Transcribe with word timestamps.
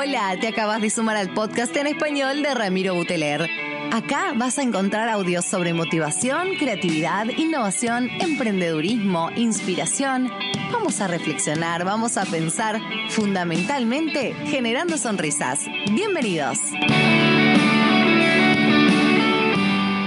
Hola, 0.00 0.36
te 0.40 0.46
acabas 0.46 0.80
de 0.80 0.90
sumar 0.90 1.16
al 1.16 1.34
podcast 1.34 1.76
en 1.76 1.88
español 1.88 2.40
de 2.40 2.54
Ramiro 2.54 2.94
Buteler. 2.94 3.48
Acá 3.92 4.32
vas 4.36 4.56
a 4.56 4.62
encontrar 4.62 5.08
audios 5.08 5.44
sobre 5.44 5.74
motivación, 5.74 6.50
creatividad, 6.56 7.26
innovación, 7.36 8.08
emprendedurismo, 8.20 9.28
inspiración. 9.34 10.30
Vamos 10.70 11.00
a 11.00 11.08
reflexionar, 11.08 11.84
vamos 11.84 12.16
a 12.16 12.26
pensar, 12.26 12.80
fundamentalmente 13.08 14.34
generando 14.44 14.96
sonrisas. 14.96 15.66
Bienvenidos. 15.92 16.60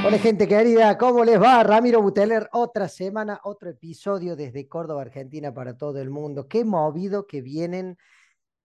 Hola 0.05 0.19
gente 0.19 0.47
querida, 0.47 0.97
¿cómo 0.97 1.25
les 1.25 1.39
va? 1.41 1.61
Ramiro 1.63 2.01
Buteler, 2.01 2.47
otra 2.53 2.87
semana, 2.87 3.41
otro 3.43 3.69
episodio 3.69 4.37
desde 4.37 4.69
Córdoba, 4.69 5.01
Argentina 5.01 5.53
para 5.53 5.77
todo 5.77 5.99
el 5.99 6.09
mundo. 6.09 6.47
Qué 6.47 6.63
movido 6.63 7.27
que 7.27 7.41
vienen 7.41 7.97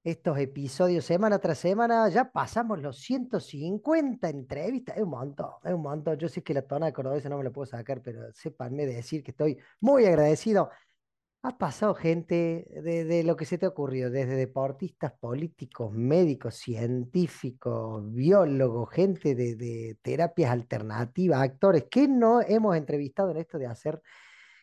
estos 0.06 0.38
episodios 0.38 1.04
semana 1.04 1.40
tras 1.40 1.58
semana. 1.58 2.08
Ya 2.08 2.30
pasamos 2.30 2.80
los 2.80 2.98
150 2.98 4.28
entrevistas. 4.28 4.96
Es 4.96 5.02
un 5.02 5.10
montón, 5.10 5.50
es 5.64 5.72
un 5.72 5.82
montón. 5.82 6.16
Yo 6.16 6.28
sé 6.28 6.42
que 6.42 6.54
la 6.54 6.62
tona 6.62 6.86
de 6.86 6.92
cordobesa 6.92 7.28
no 7.28 7.38
me 7.38 7.44
la 7.44 7.50
puedo 7.50 7.66
sacar, 7.66 8.00
pero 8.02 8.32
sépanme 8.32 8.86
decir 8.86 9.24
que 9.24 9.32
estoy 9.32 9.58
muy 9.80 10.06
agradecido. 10.06 10.70
Ha 11.42 11.58
pasado 11.58 11.94
gente 11.94 12.66
de, 12.82 13.22
lo 13.24 13.36
que 13.36 13.44
se 13.44 13.58
te 13.58 13.66
ha 13.66 13.68
ocurrido, 13.68 14.10
desde 14.10 14.36
deportistas, 14.36 15.12
políticos, 15.12 15.92
médicos, 15.92 16.54
científicos, 16.56 18.12
biólogos, 18.12 18.90
gente 18.90 19.34
de, 19.34 19.98
terapias 20.02 20.50
alternativas, 20.50 21.40
actores, 21.40 21.84
que 21.90 22.08
no 22.08 22.40
hemos 22.42 22.76
entrevistado 22.76 23.30
en 23.32 23.38
esto 23.38 23.58
de 23.58 23.66
hacer 23.66 24.00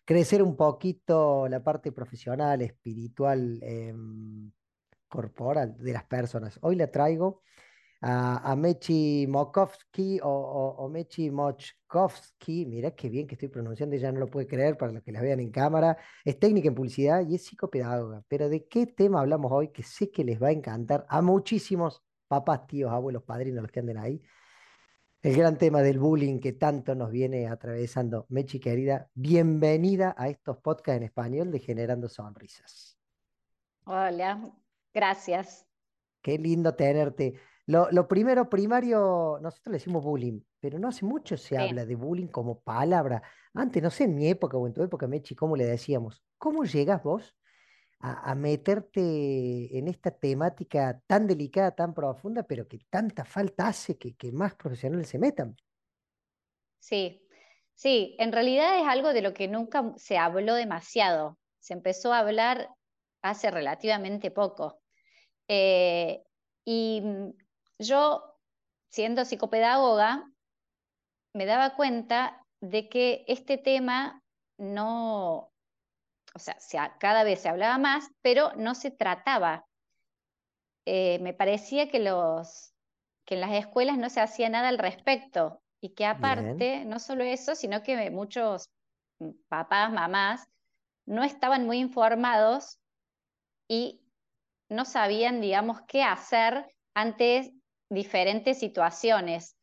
crecer 0.05 0.43
un 0.43 0.55
poquito 0.57 1.47
la 1.47 1.63
parte 1.63 1.91
profesional, 1.91 2.61
espiritual, 2.61 3.59
em, 3.61 4.51
corporal 5.13 5.77
de 5.77 5.93
las 5.93 6.05
personas. 6.05 6.57
Hoy 6.63 6.75
le 6.75 6.87
traigo 6.87 7.43
a, 8.01 8.55
Mechi 8.55 9.27
Mokovsky 9.27 10.19
o, 10.23 10.89
Mechi 10.91 11.29
Mochkovsky, 11.29 12.65
mira 12.65 12.91
qué 12.91 13.09
bien 13.09 13.27
que 13.27 13.35
estoy 13.35 13.49
pronunciando, 13.49 13.95
ya 13.95 14.11
no 14.11 14.19
lo 14.19 14.27
puede 14.27 14.47
creer 14.47 14.75
para 14.75 14.91
los 14.91 15.03
que 15.03 15.11
la 15.11 15.21
vean 15.21 15.39
en 15.39 15.51
cámara, 15.51 15.97
es 16.25 16.39
técnica 16.39 16.67
en 16.67 16.73
publicidad 16.73 17.21
y 17.27 17.35
es 17.35 17.45
psicopedagoga. 17.45 18.23
Pero 18.27 18.49
¿de 18.49 18.67
qué 18.67 18.87
tema 18.87 19.21
hablamos 19.21 19.51
hoy 19.51 19.67
que 19.67 19.83
sé 19.83 20.09
que 20.09 20.23
les 20.23 20.41
va 20.41 20.47
a 20.47 20.51
encantar 20.51 21.05
a 21.07 21.21
muchísimos 21.21 22.03
papás, 22.27 22.65
tíos, 22.65 22.91
abuelos, 22.91 23.21
padrinos, 23.21 23.61
los 23.61 23.71
que 23.71 23.81
anden 23.81 23.99
ahí? 23.99 24.19
El 25.21 25.37
gran 25.37 25.59
tema 25.59 25.81
del 25.83 25.99
bullying 25.99 26.39
que 26.39 26.53
tanto 26.53 26.95
nos 26.95 27.11
viene 27.11 27.47
atravesando. 27.47 28.25
Mechi, 28.29 28.59
querida, 28.59 29.09
bienvenida 29.13 30.15
a 30.17 30.27
estos 30.27 30.57
podcasts 30.57 30.97
en 30.97 31.03
español 31.03 31.51
de 31.51 31.59
Generando 31.59 32.09
Sonrisas. 32.09 32.97
Hola, 33.85 34.53
Gracias. 34.93 35.65
Qué 36.21 36.37
lindo 36.37 36.75
tenerte. 36.75 37.33
Lo, 37.65 38.07
primero, 38.07 38.49
primario, 38.49 39.39
nosotros 39.41 39.71
le 39.71 39.77
decimos 39.77 40.03
bullying, 40.03 40.41
pero 40.59 40.79
no 40.79 40.89
hace 40.89 41.05
mucho 41.05 41.37
se 41.37 41.57
habla 41.57 41.85
de 41.85 41.95
bullying 41.95 42.27
como 42.27 42.59
palabra. 42.59 43.23
Antes, 43.53 43.81
no 43.81 43.89
sé, 43.89 44.03
en 44.03 44.15
mi 44.15 44.27
época 44.27 44.57
o 44.57 44.67
en 44.67 44.73
tu 44.73 44.83
época, 44.83 45.07
Mechi, 45.07 45.33
¿cómo 45.33 45.55
le 45.55 45.65
decíamos? 45.65 46.21
¿Cómo 46.37 46.65
llegas 46.65 47.01
vos 47.03 47.37
a, 47.99 48.35
meterte 48.35 49.77
en 49.77 49.87
esta 49.87 50.11
temática 50.11 51.01
tan 51.07 51.25
delicada, 51.25 51.71
tan 51.71 51.93
profunda, 51.93 52.43
pero 52.43 52.67
que 52.67 52.79
tanta 52.89 53.23
falta 53.23 53.67
hace 53.67 53.97
que, 53.97 54.15
que 54.15 54.33
más 54.33 54.55
profesionales 54.55 55.07
se 55.07 55.19
metan? 55.19 55.55
Sí, 56.79 57.25
sí, 57.73 58.17
en 58.19 58.33
realidad 58.33 58.77
es 58.77 58.87
algo 58.87 59.13
de 59.13 59.21
lo 59.21 59.33
que 59.33 59.47
nunca 59.47 59.93
se 59.95 60.17
habló 60.17 60.55
demasiado. 60.55 61.37
Se 61.59 61.73
empezó 61.73 62.11
a 62.11 62.19
hablar 62.19 62.67
hace 63.21 63.49
relativamente 63.51 64.31
poco. 64.31 64.82
Eh, 65.47 66.23
y 66.65 67.01
mm, 67.01 67.33
yo, 67.79 68.37
siendo 68.89 69.25
psicopedagoga, 69.25 70.29
me 71.33 71.45
daba 71.45 71.75
cuenta 71.75 72.45
de 72.61 72.87
que 72.89 73.25
este 73.27 73.57
tema 73.57 74.21
no, 74.57 75.51
o 76.33 76.39
sea, 76.39 76.97
cada 76.99 77.23
vez 77.23 77.41
se 77.41 77.49
hablaba 77.49 77.77
más, 77.77 78.09
pero 78.21 78.53
no 78.55 78.75
se 78.75 78.91
trataba. 78.91 79.65
Eh, 80.85 81.19
me 81.19 81.33
parecía 81.33 81.89
que, 81.89 81.99
los, 81.99 82.73
que 83.25 83.35
en 83.35 83.41
las 83.41 83.51
escuelas 83.53 83.97
no 83.97 84.09
se 84.09 84.21
hacía 84.21 84.49
nada 84.49 84.69
al 84.69 84.77
respecto 84.77 85.61
y 85.81 85.89
que 85.89 86.05
aparte, 86.05 86.85
no 86.85 86.99
solo 86.99 87.23
eso, 87.23 87.55
sino 87.55 87.83
que 87.83 88.09
muchos 88.09 88.69
mm, 89.19 89.31
papás, 89.49 89.91
mamás, 89.91 90.47
no 91.05 91.23
estaban 91.23 91.65
muy 91.65 91.79
informados 91.79 92.79
y 93.67 94.02
no 94.69 94.85
sabían, 94.85 95.41
digamos, 95.41 95.81
qué 95.87 96.03
hacer 96.03 96.65
ante 96.93 97.53
diferentes 97.89 98.59
situaciones. 98.59 99.57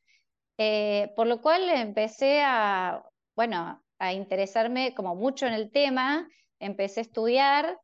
Eh, 0.58 1.12
por 1.16 1.26
lo 1.26 1.40
cual 1.40 1.68
empecé 1.70 2.42
a, 2.42 3.02
bueno, 3.34 3.82
a 3.98 4.12
interesarme 4.12 4.94
como 4.94 5.14
mucho 5.14 5.46
en 5.46 5.54
el 5.54 5.70
tema, 5.70 6.28
empecé 6.58 7.00
a 7.00 7.02
estudiar. 7.02 7.78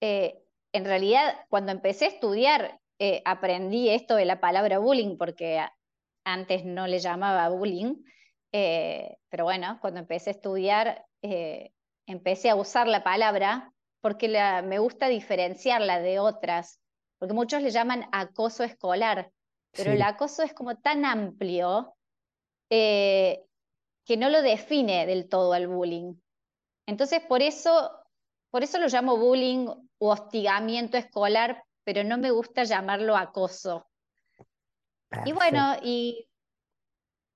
Eh, 0.00 0.38
en 0.72 0.84
realidad, 0.84 1.44
cuando 1.48 1.72
empecé 1.72 2.04
a 2.04 2.08
estudiar, 2.08 2.80
eh, 3.00 3.22
aprendí 3.24 3.88
esto 3.90 4.14
de 4.14 4.24
la 4.24 4.40
palabra 4.40 4.78
bullying, 4.78 5.16
porque 5.16 5.64
antes 6.24 6.64
no 6.64 6.86
le 6.86 6.98
llamaba 6.98 7.48
bullying, 7.48 7.96
pero 8.50 9.44
bueno, 9.44 9.78
cuando 9.80 10.00
empecé 10.00 10.30
a 10.30 10.32
estudiar, 10.32 11.04
empecé 12.06 12.50
a 12.50 12.56
usar 12.56 12.88
la 12.88 13.04
palabra 13.04 13.72
porque 14.00 14.28
me 14.64 14.78
gusta 14.78 15.08
diferenciarla 15.08 16.00
de 16.00 16.18
otras, 16.18 16.80
porque 17.18 17.34
muchos 17.34 17.62
le 17.62 17.70
llaman 17.70 18.08
acoso 18.12 18.64
escolar, 18.64 19.30
pero 19.72 19.92
el 19.92 20.02
acoso 20.02 20.42
es 20.42 20.52
como 20.54 20.76
tan 20.76 21.04
amplio 21.04 21.94
eh, 22.70 23.44
que 24.04 24.16
no 24.16 24.30
lo 24.30 24.42
define 24.42 25.06
del 25.06 25.28
todo 25.28 25.52
al 25.52 25.66
bullying. 25.66 26.14
Entonces, 26.86 27.20
por 27.20 27.42
eso, 27.42 27.90
por 28.50 28.62
eso 28.62 28.78
lo 28.78 28.88
llamo 28.88 29.18
bullying 29.18 29.66
o 29.66 30.10
hostigamiento 30.10 30.96
escolar, 30.96 31.64
pero 31.84 32.04
no 32.04 32.18
me 32.18 32.30
gusta 32.30 32.64
llamarlo 32.64 33.16
acoso. 33.16 33.86
Y 35.24 35.32
bueno, 35.32 35.76
y 35.82 36.28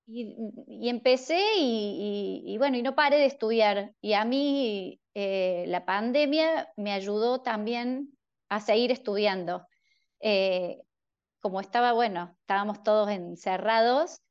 y, 0.05 0.89
empecé 0.89 1.39
y, 1.57 2.57
bueno, 2.57 2.77
y 2.77 2.81
no 2.81 2.95
paré 2.95 3.17
de 3.17 3.25
estudiar. 3.25 3.93
Y 4.01 4.13
a 4.13 4.25
mí 4.25 4.99
eh, 5.13 5.65
la 5.67 5.85
pandemia 5.85 6.71
me 6.75 6.91
ayudó 6.91 7.41
también 7.41 8.17
a 8.49 8.59
seguir 8.59 8.91
estudiando. 8.91 9.67
Eh, 10.19 10.81
como 11.39 11.59
estaba, 11.59 11.93
bueno, 11.93 12.35
estábamos 12.41 12.83
todos 12.83 13.09
encerrados, 13.09 14.21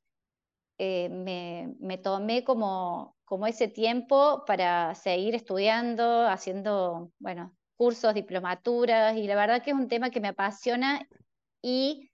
eh, 0.78 1.08
me, 1.10 1.98
tomé 1.98 2.42
como, 2.44 3.16
como 3.24 3.46
ese 3.46 3.68
tiempo 3.68 4.44
para 4.46 4.94
seguir 4.94 5.34
estudiando, 5.34 6.26
haciendo, 6.26 7.12
bueno, 7.18 7.54
cursos, 7.76 8.14
diplomaturas, 8.14 9.16
y 9.16 9.26
la 9.26 9.36
verdad 9.36 9.62
que 9.62 9.70
es 9.70 9.76
un 9.76 9.88
tema 9.88 10.10
que 10.10 10.20
me 10.20 10.28
apasiona 10.28 11.06
y 11.60 12.10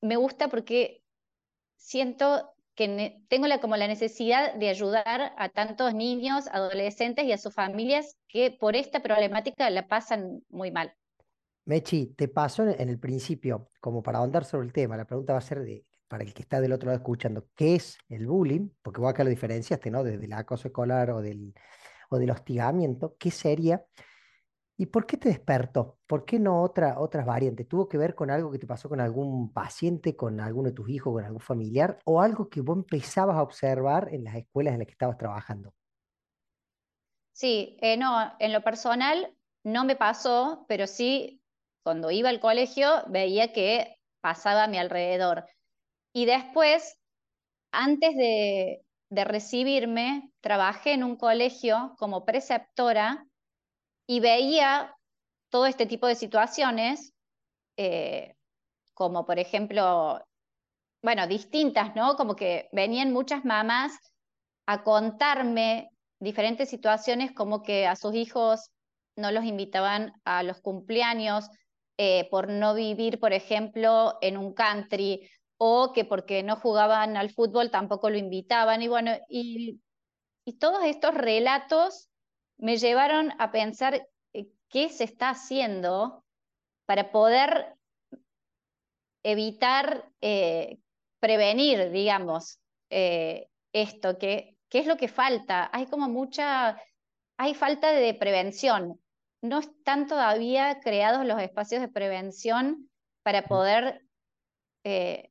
me 0.00 0.16
gusta 0.16 0.48
porque 0.48 1.02
siento 1.76 2.55
que 2.76 3.18
tengo 3.28 3.46
la, 3.46 3.60
como 3.60 3.76
la 3.76 3.88
necesidad 3.88 4.54
de 4.54 4.68
ayudar 4.68 5.32
a 5.36 5.48
tantos 5.48 5.94
niños, 5.94 6.46
adolescentes 6.52 7.24
y 7.24 7.32
a 7.32 7.38
sus 7.38 7.54
familias 7.54 8.16
que 8.28 8.50
por 8.50 8.76
esta 8.76 9.00
problemática 9.00 9.68
la 9.70 9.88
pasan 9.88 10.42
muy 10.50 10.70
mal. 10.70 10.94
Mechi, 11.64 12.14
te 12.14 12.28
pasó 12.28 12.68
en 12.68 12.88
el 12.88 13.00
principio, 13.00 13.70
como 13.80 14.02
para 14.02 14.18
ahondar 14.18 14.44
sobre 14.44 14.66
el 14.66 14.72
tema, 14.72 14.96
la 14.96 15.06
pregunta 15.06 15.32
va 15.32 15.40
a 15.40 15.42
ser 15.42 15.64
de, 15.64 15.84
para 16.06 16.22
el 16.22 16.32
que 16.32 16.42
está 16.42 16.60
del 16.60 16.72
otro 16.72 16.86
lado 16.86 16.98
escuchando, 16.98 17.48
¿qué 17.56 17.74
es 17.74 17.98
el 18.08 18.26
bullying? 18.26 18.68
Porque 18.82 19.00
vos 19.00 19.10
acá 19.10 19.24
lo 19.24 19.30
diferenciaste, 19.30 19.90
¿no? 19.90 20.04
Desde 20.04 20.26
el 20.26 20.32
acoso 20.32 20.68
escolar 20.68 21.10
o 21.10 21.20
del, 21.20 21.54
o 22.10 22.18
del 22.18 22.30
hostigamiento, 22.30 23.16
¿qué 23.18 23.30
sería? 23.30 23.84
¿Y 24.78 24.86
por 24.86 25.06
qué 25.06 25.16
te 25.16 25.30
despertó? 25.30 25.98
¿Por 26.06 26.24
qué 26.26 26.38
no 26.38 26.62
otra, 26.62 27.00
otras 27.00 27.24
variantes? 27.24 27.66
¿Tuvo 27.66 27.88
que 27.88 27.96
ver 27.96 28.14
con 28.14 28.30
algo 28.30 28.50
que 28.50 28.58
te 28.58 28.66
pasó 28.66 28.88
con 28.88 29.00
algún 29.00 29.52
paciente, 29.52 30.16
con 30.16 30.38
alguno 30.40 30.68
de 30.68 30.74
tus 30.74 30.90
hijos, 30.90 31.14
con 31.14 31.24
algún 31.24 31.40
familiar, 31.40 31.98
o 32.04 32.20
algo 32.20 32.50
que 32.50 32.60
vos 32.60 32.76
empezabas 32.76 33.36
a 33.36 33.42
observar 33.42 34.08
en 34.12 34.24
las 34.24 34.36
escuelas 34.36 34.74
en 34.74 34.80
las 34.80 34.86
que 34.86 34.92
estabas 34.92 35.16
trabajando? 35.16 35.74
Sí, 37.32 37.76
eh, 37.82 37.96
no, 37.96 38.34
en 38.38 38.52
lo 38.52 38.62
personal 38.62 39.34
no 39.62 39.84
me 39.84 39.96
pasó, 39.96 40.64
pero 40.68 40.86
sí, 40.86 41.42
cuando 41.82 42.10
iba 42.10 42.28
al 42.30 42.40
colegio 42.40 43.04
veía 43.08 43.52
que 43.52 43.98
pasaba 44.20 44.64
a 44.64 44.68
mi 44.68 44.78
alrededor. 44.78 45.44
Y 46.14 46.26
después, 46.26 46.98
antes 47.72 48.16
de, 48.16 48.84
de 49.10 49.24
recibirme, 49.24 50.32
trabajé 50.40 50.92
en 50.94 51.04
un 51.04 51.16
colegio 51.16 51.94
como 51.98 52.24
preceptora 52.24 53.26
y 54.06 54.20
veía 54.20 54.94
todo 55.50 55.66
este 55.66 55.86
tipo 55.86 56.06
de 56.06 56.14
situaciones, 56.14 57.12
eh, 57.76 58.34
como 58.94 59.26
por 59.26 59.38
ejemplo, 59.38 60.24
bueno, 61.02 61.26
distintas, 61.26 61.94
¿no? 61.94 62.16
Como 62.16 62.36
que 62.36 62.68
venían 62.72 63.12
muchas 63.12 63.44
mamás 63.44 63.92
a 64.66 64.82
contarme 64.82 65.90
diferentes 66.18 66.68
situaciones 66.68 67.32
como 67.32 67.62
que 67.62 67.86
a 67.86 67.96
sus 67.96 68.14
hijos 68.14 68.70
no 69.16 69.30
los 69.30 69.44
invitaban 69.44 70.12
a 70.24 70.42
los 70.42 70.60
cumpleaños 70.60 71.48
eh, 71.98 72.28
por 72.30 72.48
no 72.48 72.74
vivir, 72.74 73.18
por 73.18 73.32
ejemplo, 73.32 74.18
en 74.20 74.36
un 74.36 74.52
country, 74.52 75.28
o 75.58 75.92
que 75.94 76.04
porque 76.04 76.42
no 76.42 76.56
jugaban 76.56 77.16
al 77.16 77.30
fútbol 77.30 77.70
tampoco 77.70 78.10
lo 78.10 78.18
invitaban. 78.18 78.82
Y 78.82 78.88
bueno, 78.88 79.12
y, 79.28 79.80
y 80.44 80.58
todos 80.58 80.84
estos 80.84 81.14
relatos 81.14 82.08
me 82.58 82.76
llevaron 82.76 83.32
a 83.38 83.50
pensar 83.50 84.08
eh, 84.32 84.46
qué 84.68 84.88
se 84.88 85.04
está 85.04 85.30
haciendo 85.30 86.24
para 86.86 87.10
poder 87.10 87.76
evitar, 89.22 90.08
eh, 90.20 90.78
prevenir, 91.20 91.90
digamos, 91.90 92.60
eh, 92.90 93.48
esto, 93.72 94.18
que, 94.18 94.56
¿qué 94.68 94.78
es 94.78 94.86
lo 94.86 94.96
que 94.96 95.08
falta? 95.08 95.68
Hay 95.72 95.86
como 95.86 96.08
mucha, 96.08 96.80
hay 97.36 97.54
falta 97.54 97.90
de 97.90 98.14
prevención. 98.14 99.00
No 99.42 99.58
están 99.58 100.06
todavía 100.06 100.80
creados 100.80 101.26
los 101.26 101.40
espacios 101.40 101.80
de 101.80 101.88
prevención 101.88 102.88
para 103.22 103.42
poder 103.42 104.06
eh, 104.84 105.30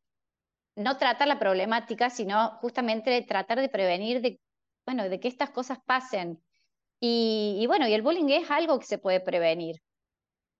no 0.75 0.98
tratar 0.98 1.30
la 1.30 1.39
problemática, 1.39 2.10
sino 2.10 2.57
justamente 2.60 3.21
tratar 3.21 3.62
de 3.62 3.69
prevenir 3.69 4.21
de, 4.21 4.42
bueno, 4.86 5.07
de 5.07 5.19
que 5.21 5.30
estas 5.30 5.51
cosas 5.51 5.80
pasen. 5.86 6.44
Y, 7.00 7.57
y, 7.59 7.68
bueno, 7.68 7.88
y 7.88 7.94
el 7.94 8.01
bullying 8.01 8.30
es 8.30 8.50
algo 8.50 8.80
que 8.80 8.86
se 8.86 8.97
puede 8.97 9.19
prevenir. 9.19 9.81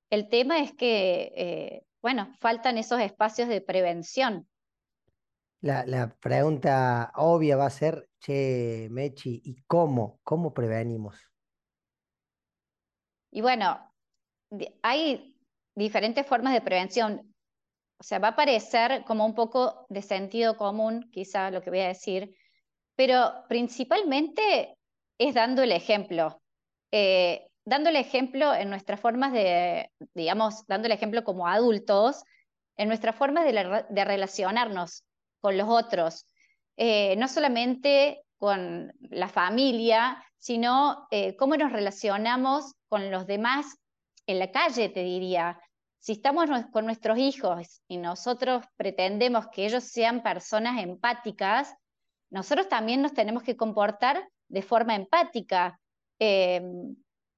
El 0.09 0.29
tema 0.29 0.59
es 0.59 0.73
que 0.73 1.85
bueno, 2.05 2.31
faltan 2.39 2.77
esos 2.77 2.99
espacios 2.99 3.49
de 3.49 3.61
prevención. 3.61 4.47
La, 5.61 6.15
pregunta 6.21 7.11
obvia 7.15 7.57
va 7.57 7.65
a 7.65 7.71
ser, 7.71 8.07
che, 8.19 8.89
Mechi, 8.91 9.41
¿y 9.43 9.55
cómo? 9.63 10.19
¿Cómo 10.21 10.53
prevenimos? 10.53 11.19
Y 13.31 13.41
bueno, 13.41 13.91
hay 14.83 15.35
diferentes 15.73 16.27
formas 16.27 16.53
de 16.53 16.61
prevención. 16.61 17.33
O 17.99 18.03
sea, 18.03 18.19
va 18.19 18.27
a 18.27 18.35
parecer 18.35 19.03
como 19.03 19.25
un 19.25 19.33
poco 19.33 19.87
de 19.89 20.03
sentido 20.03 20.57
común, 20.57 21.09
quizá 21.11 21.49
lo 21.49 21.63
que 21.63 21.71
voy 21.71 21.79
a 21.79 21.87
decir, 21.87 22.35
pero 22.95 23.45
principalmente 23.49 24.75
es 25.17 25.33
dando 25.33 25.63
el 25.63 25.71
ejemplo. 25.71 26.41
Eh, 26.91 27.47
dando 27.65 27.89
el 27.89 27.95
ejemplo 27.95 28.53
en 28.53 28.69
nuestras 28.69 29.00
formas 29.00 29.33
de, 29.33 29.89
digamos, 30.13 30.65
dando 30.67 30.85
el 30.85 30.91
ejemplo 30.91 31.23
como 31.23 31.47
adultos, 31.47 32.23
en 32.77 32.88
nuestras 32.88 33.15
formas 33.15 33.45
de, 33.45 34.06
relacionarnos 34.06 35.03
con 35.39 35.57
los 35.57 35.67
otros, 35.69 36.27
eh, 36.77 37.15
no 37.17 37.27
solamente 37.27 38.23
con 38.38 38.94
la 39.00 39.29
familia, 39.29 40.23
sino 40.38 41.07
eh, 41.09 41.35
cómo 41.38 41.56
nos 41.56 41.71
relacionamos 41.71 42.73
con 42.89 43.11
los 43.11 43.25
demás 43.25 43.77
en 44.27 44.39
la 44.39 44.51
calle, 44.51 44.89
te 44.89 45.03
diría. 45.03 45.59
Si 46.00 46.11
estamos 46.11 46.47
con 46.71 46.85
nuestros 46.85 47.18
hijos 47.18 47.81
y 47.88 47.97
nosotros 47.97 48.63
pretendemos 48.75 49.47
que 49.47 49.65
ellos 49.65 49.85
sean 49.85 50.21
personas 50.21 50.83
empáticas, 50.83 51.73
nosotros 52.29 52.69
también 52.69 53.01
nos 53.01 53.13
tenemos 53.13 53.41
que 53.41 53.57
comportar 53.57 54.27
de 54.47 54.62
forma 54.62 54.95
empática. 54.95 55.80
Eh, 56.19 56.62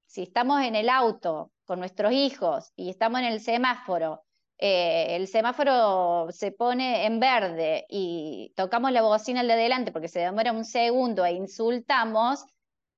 si 0.05 0.23
estamos 0.23 0.61
en 0.61 0.75
el 0.75 0.89
auto 0.89 1.51
con 1.65 1.79
nuestros 1.79 2.13
hijos 2.13 2.71
y 2.75 2.89
estamos 2.89 3.19
en 3.19 3.27
el 3.27 3.39
semáforo, 3.39 4.23
eh, 4.59 5.15
el 5.15 5.27
semáforo 5.27 6.27
se 6.31 6.51
pone 6.51 7.05
en 7.05 7.19
verde 7.19 7.85
y 7.89 8.53
tocamos 8.55 8.91
la 8.91 9.03
bocina 9.03 9.41
al 9.41 9.47
de 9.47 9.53
adelante 9.53 9.91
porque 9.91 10.07
se 10.07 10.19
demora 10.19 10.51
un 10.51 10.65
segundo 10.65 11.25
e 11.25 11.33
insultamos, 11.33 12.43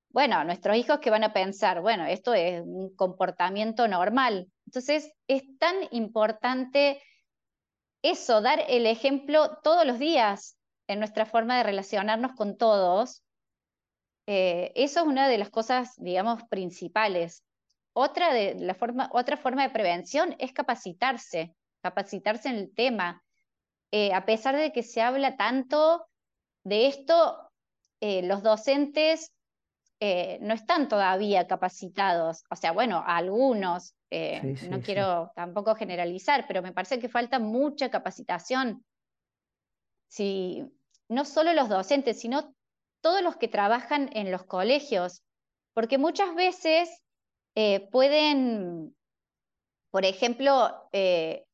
bueno, 0.09 0.43
nuestros 0.45 0.77
hijos 0.77 0.99
que 0.99 1.09
van 1.09 1.23
a 1.23 1.33
pensar, 1.33 1.81
bueno, 1.81 2.05
esto 2.05 2.33
es 2.33 2.61
un 2.61 2.95
comportamiento 2.95 3.87
normal. 3.87 4.47
Entonces, 4.65 5.11
es 5.27 5.43
tan 5.57 5.75
importante 5.91 7.01
eso, 8.01 8.41
dar 8.41 8.63
el 8.69 8.85
ejemplo 8.85 9.57
todos 9.61 9.85
los 9.85 9.99
días 9.99 10.57
en 10.87 10.99
nuestra 10.99 11.25
forma 11.25 11.57
de 11.57 11.63
relacionarnos 11.63 12.31
con 12.37 12.57
todos, 12.57 13.21
eh, 14.31 14.71
eso 14.75 14.99
es 14.99 15.07
una 15.07 15.27
de 15.27 15.39
las 15.39 15.49
cosas, 15.49 15.95
digamos, 15.97 16.43
principales. 16.51 17.43
Otra, 17.93 18.31
de 18.31 18.53
la 18.59 18.75
forma, 18.75 19.09
otra 19.11 19.37
forma 19.37 19.63
de 19.63 19.71
prevención 19.71 20.35
es 20.37 20.53
capacitarse, 20.53 21.55
capacitarse 21.81 22.49
en 22.49 22.57
el 22.57 22.71
tema. 22.71 23.23
Eh, 23.89 24.13
a 24.13 24.27
pesar 24.27 24.55
de 24.55 24.71
que 24.71 24.83
se 24.83 25.01
habla 25.01 25.35
tanto 25.35 26.05
de 26.63 26.85
esto, 26.85 27.51
eh, 28.01 28.21
los 28.21 28.43
docentes 28.43 29.33
no 29.99 30.53
están 30.53 30.87
todavía 30.87 31.47
capacitados. 31.47 32.43
O 32.51 32.55
sea, 32.55 32.71
bueno, 32.71 33.03
algunos, 33.05 33.95
no 34.69 34.79
quiero 34.79 35.31
tampoco 35.35 35.75
generalizar, 35.75 36.45
pero 36.47 36.61
me 36.61 36.71
parece 36.71 36.99
que 36.99 37.09
falta 37.09 37.39
mucha 37.39 37.89
capacitación. 37.89 38.85
Si, 40.07 40.63
no 41.09 41.25
solo 41.25 41.51
los 41.51 41.67
docentes, 41.67 42.21
sino 42.21 42.55
todos 43.01 43.21
los 43.21 43.37
que 43.37 43.47
trabajan 43.47 44.09
en 44.13 44.31
los 44.31 44.43
colegios, 44.45 45.23
porque 45.73 45.97
muchas 45.97 46.35
veces 46.35 46.89
eh, 47.55 47.87
pueden, 47.91 48.95
por 49.91 50.05
ejemplo, 50.05 50.87
eh, 50.91 51.45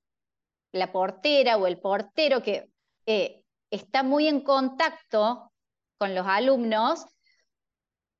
la 0.71 0.91
portera 0.91 1.57
o 1.57 1.67
el 1.67 1.79
portero 1.79 2.41
que 2.41 2.69
eh, 3.05 3.43
está 3.71 4.03
muy 4.03 4.27
en 4.27 4.41
contacto 4.41 5.51
con 5.97 6.15
los 6.15 6.27
alumnos, 6.27 7.05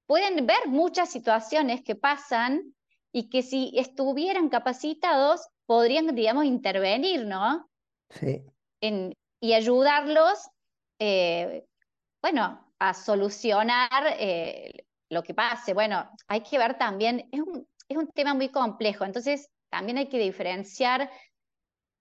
pueden 0.07 0.45
ver 0.45 0.67
muchas 0.67 1.09
situaciones 1.09 1.83
que 1.83 1.95
pasan 1.95 2.75
y 3.11 3.29
que 3.29 3.41
si 3.41 3.73
estuvieran 3.75 4.49
capacitados 4.49 5.47
podrían, 5.65 6.13
digamos, 6.15 6.45
intervenir, 6.45 7.25
¿no? 7.25 7.69
Sí. 8.09 8.43
y 9.41 9.53
ayudarlos, 9.53 10.49
bueno, 12.21 12.64
a 12.79 12.93
solucionar 12.93 13.89
eh, 14.19 14.85
lo 15.09 15.23
que 15.23 15.33
pase. 15.33 15.73
Bueno, 15.73 16.09
hay 16.27 16.41
que 16.41 16.57
ver 16.57 16.77
también, 16.77 17.29
es 17.31 17.41
un, 17.41 17.67
es 17.87 17.97
un 17.97 18.07
tema 18.07 18.33
muy 18.33 18.49
complejo, 18.49 19.05
entonces 19.05 19.49
también 19.69 19.97
hay 19.97 20.07
que 20.07 20.19
diferenciar 20.19 21.09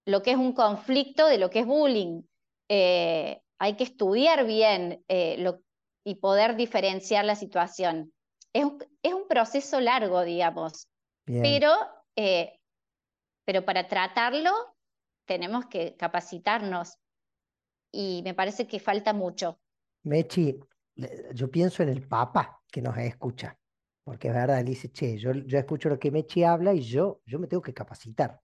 lo 0.07 0.23
que 0.23 0.33
es 0.33 0.37
un 0.37 0.53
conflicto 0.53 1.27
de 1.27 1.39
lo 1.39 1.51
que 1.51 1.61
es 1.61 1.67
bullying. 1.67 2.23
Eh, 2.69 3.41
hay 3.59 3.77
que 3.77 3.85
estudiar 3.85 4.47
bien 4.47 5.05
eh, 5.09 5.37
lo, 5.39 5.61
y 6.05 6.17
poder 6.17 6.57
diferenciar 6.57 7.25
la 7.25 7.37
situación. 7.37 8.13
Es 8.53 8.65
un, 8.65 8.85
es 9.03 9.15
un 9.15 9.27
proceso 9.27 9.81
largo, 9.81 10.23
digamos, 10.23 10.89
pero, 11.27 11.73
pero 13.45 13.65
para 13.65 13.89
tratarlo 13.89 14.53
tenemos 15.27 15.67
que 15.67 15.97
capacitarnos 15.97 16.99
y 17.91 18.21
me 18.25 18.35
parece 18.35 18.67
que 18.67 18.79
falta 18.79 19.13
mucho. 19.13 19.59
Mechi, 20.05 20.59
yo 21.33 21.51
pienso 21.51 21.83
en 21.83 21.89
el 21.89 22.07
Papa 22.07 22.61
que 22.71 22.81
nos 22.83 22.97
escucha, 22.99 23.57
porque 24.05 24.29
es 24.29 24.35
verdad, 24.35 24.61
él 24.61 24.67
dice, 24.67 24.91
che, 24.91 25.17
yo, 25.19 25.33
yo 25.33 25.59
escucho 25.59 25.89
lo 25.89 25.99
que 25.99 26.11
Mechi 26.11 26.45
habla 26.45 26.73
y 26.75 26.81
yo, 26.81 27.21
yo 27.27 27.39
me 27.39 27.47
tengo 27.47 27.63
que 27.63 27.75
capacitar. 27.75 28.41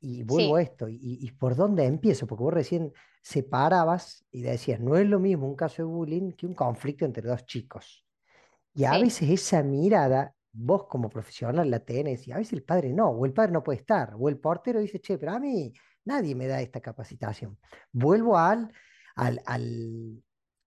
Y 0.00 0.24
vuelvo 0.24 0.56
a 0.56 0.62
esto, 0.62 0.88
y, 0.88 0.98
y, 1.00 1.30
por 1.30 1.54
dónde 1.54 1.84
empiezo? 1.84 2.26
Porque 2.26 2.42
vos 2.42 2.52
recién 2.52 2.92
separabas 3.22 4.24
y 4.32 4.42
decías, 4.42 4.80
no 4.80 4.96
es 4.96 5.06
lo 5.06 5.20
mismo 5.20 5.46
un 5.46 5.54
caso 5.54 5.82
de 5.82 5.84
bullying 5.84 6.32
que 6.32 6.46
un 6.46 6.54
conflicto 6.54 7.04
entre 7.04 7.28
dos 7.28 7.46
chicos. 7.46 8.04
Y 8.74 8.84
a 8.84 8.98
veces 8.98 9.30
esa 9.30 9.62
mirada, 9.62 10.34
vos 10.50 10.86
como 10.88 11.08
profesional 11.08 11.70
la 11.70 11.78
tenés, 11.80 12.26
y 12.26 12.32
a 12.32 12.38
veces 12.38 12.54
el 12.54 12.64
padre 12.64 12.92
no, 12.92 13.10
o 13.10 13.24
el 13.24 13.32
padre 13.32 13.52
no 13.52 13.62
puede 13.62 13.78
estar, 13.78 14.14
o 14.18 14.28
el 14.28 14.38
portero 14.38 14.80
dice, 14.80 15.00
che, 15.00 15.18
pero 15.18 15.32
a 15.32 15.38
mí 15.38 15.72
nadie 16.04 16.34
me 16.34 16.48
da 16.48 16.60
esta 16.60 16.80
capacitación. 16.80 17.58
Vuelvo 17.92 18.36
al, 18.36 18.72
al, 19.14 19.40
al 19.46 20.22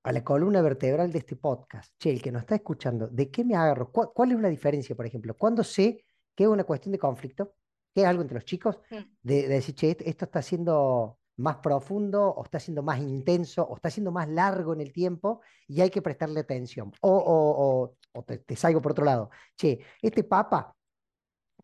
a 0.05 0.11
la 0.11 0.23
columna 0.23 0.61
vertebral 0.61 1.11
de 1.11 1.17
este 1.17 1.35
podcast. 1.35 1.91
Che, 1.97 2.11
el 2.11 2.21
que 2.21 2.31
nos 2.31 2.43
está 2.43 2.53
escuchando, 2.55 3.07
¿de 3.07 3.31
qué 3.31 3.43
me 3.43 3.55
agarro? 3.55 3.91
¿Cuál, 3.91 4.31
es 4.31 4.37
una 4.37 4.49
diferencia, 4.49 4.95
por 4.95 5.07
ejemplo? 5.07 5.35
¿Cuándo 5.35 5.63
sé 5.63 6.05
que 6.35 6.43
es 6.43 6.49
una 6.49 6.63
cuestión 6.63 6.91
de 6.91 6.99
conflicto? 6.99 7.55
¿Que 7.91 8.01
es 8.01 8.07
algo 8.07 8.21
entre 8.21 8.35
los 8.35 8.45
chicos? 8.45 8.79
Mm. 8.91 8.97
De, 9.23 9.47
decir, 9.47 9.73
che, 9.73 9.97
esto 10.05 10.25
está 10.25 10.43
siendo 10.43 11.17
más 11.37 11.57
profundo, 11.57 12.23
o 12.23 12.43
está 12.43 12.59
siendo 12.59 12.83
más 12.83 12.99
intenso, 12.99 13.63
o 13.63 13.75
está 13.75 13.89
siendo 13.89 14.11
más 14.11 14.29
largo 14.29 14.73
en 14.73 14.81
el 14.81 14.93
tiempo, 14.93 15.41
y 15.67 15.81
hay 15.81 15.89
que 15.89 16.03
prestarle 16.03 16.39
atención. 16.39 16.91
O, 17.01 17.97
o, 18.13 18.23
te, 18.23 18.55
salgo 18.55 18.83
por 18.83 18.91
otro 18.91 19.05
lado. 19.05 19.31
Che, 19.57 19.79
este 20.03 20.23
papa 20.23 20.75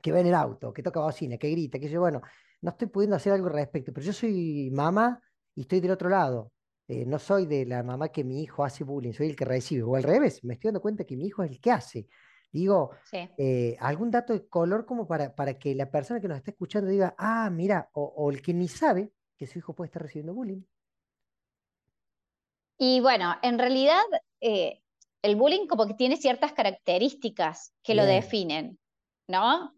que 0.01 0.12
va 0.12 0.19
en 0.19 0.27
el 0.27 0.33
auto, 0.33 0.74
que 0.74 0.81
toca 0.81 1.00
bocina, 1.00 1.38
que 1.38 1.51
grita, 1.51 1.77
que 1.77 1.88
yo, 1.88 2.00
bueno, 2.00 2.21
no 2.62 2.71
estoy 2.71 2.88
pudiendo 2.88 3.17
hacer 3.17 3.33
algo 3.33 3.48
al 3.48 3.53
respecto, 3.53 3.93
pero 3.93 4.03
yo 4.03 4.13
soy 4.13 4.71
mamá 4.71 5.21
y 5.53 5.62
estoy 5.62 5.79
del 5.79 5.91
otro 5.91 6.10
lado 6.10 6.51
eh, 6.91 7.05
no 7.05 7.19
soy 7.19 7.45
de 7.45 7.65
la 7.65 7.83
mamá 7.83 8.10
que 8.10 8.25
mi 8.25 8.43
hijo 8.43 8.65
hace 8.65 8.83
bullying, 8.83 9.13
soy 9.13 9.27
el 9.29 9.36
que 9.38 9.45
recibe, 9.45 9.81
o 9.83 9.95
al 9.95 10.03
revés, 10.03 10.43
me 10.43 10.55
estoy 10.55 10.67
dando 10.67 10.81
cuenta 10.81 11.05
que 11.05 11.15
mi 11.15 11.25
hijo 11.25 11.41
es 11.41 11.51
el 11.51 11.62
que 11.62 11.71
hace. 11.71 12.07
Digo, 12.51 12.91
eh, 13.38 13.77
algún 13.79 14.12
dato 14.12 14.33
de 14.33 14.45
color 14.50 14.86
como 14.86 15.07
para, 15.07 15.33
para 15.33 15.57
que 15.57 15.74
la 15.74 15.89
persona 15.89 16.19
que 16.19 16.27
nos 16.27 16.36
está 16.36 16.51
escuchando 16.51 16.89
diga, 16.91 17.15
ah, 17.17 17.50
mira, 17.50 17.89
o, 17.93 18.29
el 18.29 18.41
que 18.41 18.53
ni 18.53 18.67
sabe 18.67 19.13
que 19.38 19.48
su 19.48 19.57
hijo 19.57 19.74
puede 19.74 19.86
estar 19.86 20.01
recibiendo 20.01 20.33
bullying. 20.33 20.63
Y 22.77 23.00
bueno, 23.00 23.38
en 23.41 23.57
realidad 23.57 24.03
eh, 24.41 24.81
el 25.21 25.38
bullying 25.38 25.67
como 25.67 25.88
que 25.88 25.93
tiene 25.93 26.17
ciertas 26.17 26.51
características 26.51 27.74
que 27.83 27.95
lo 27.95 28.03
definen, 28.03 28.77
¿no? 29.29 29.74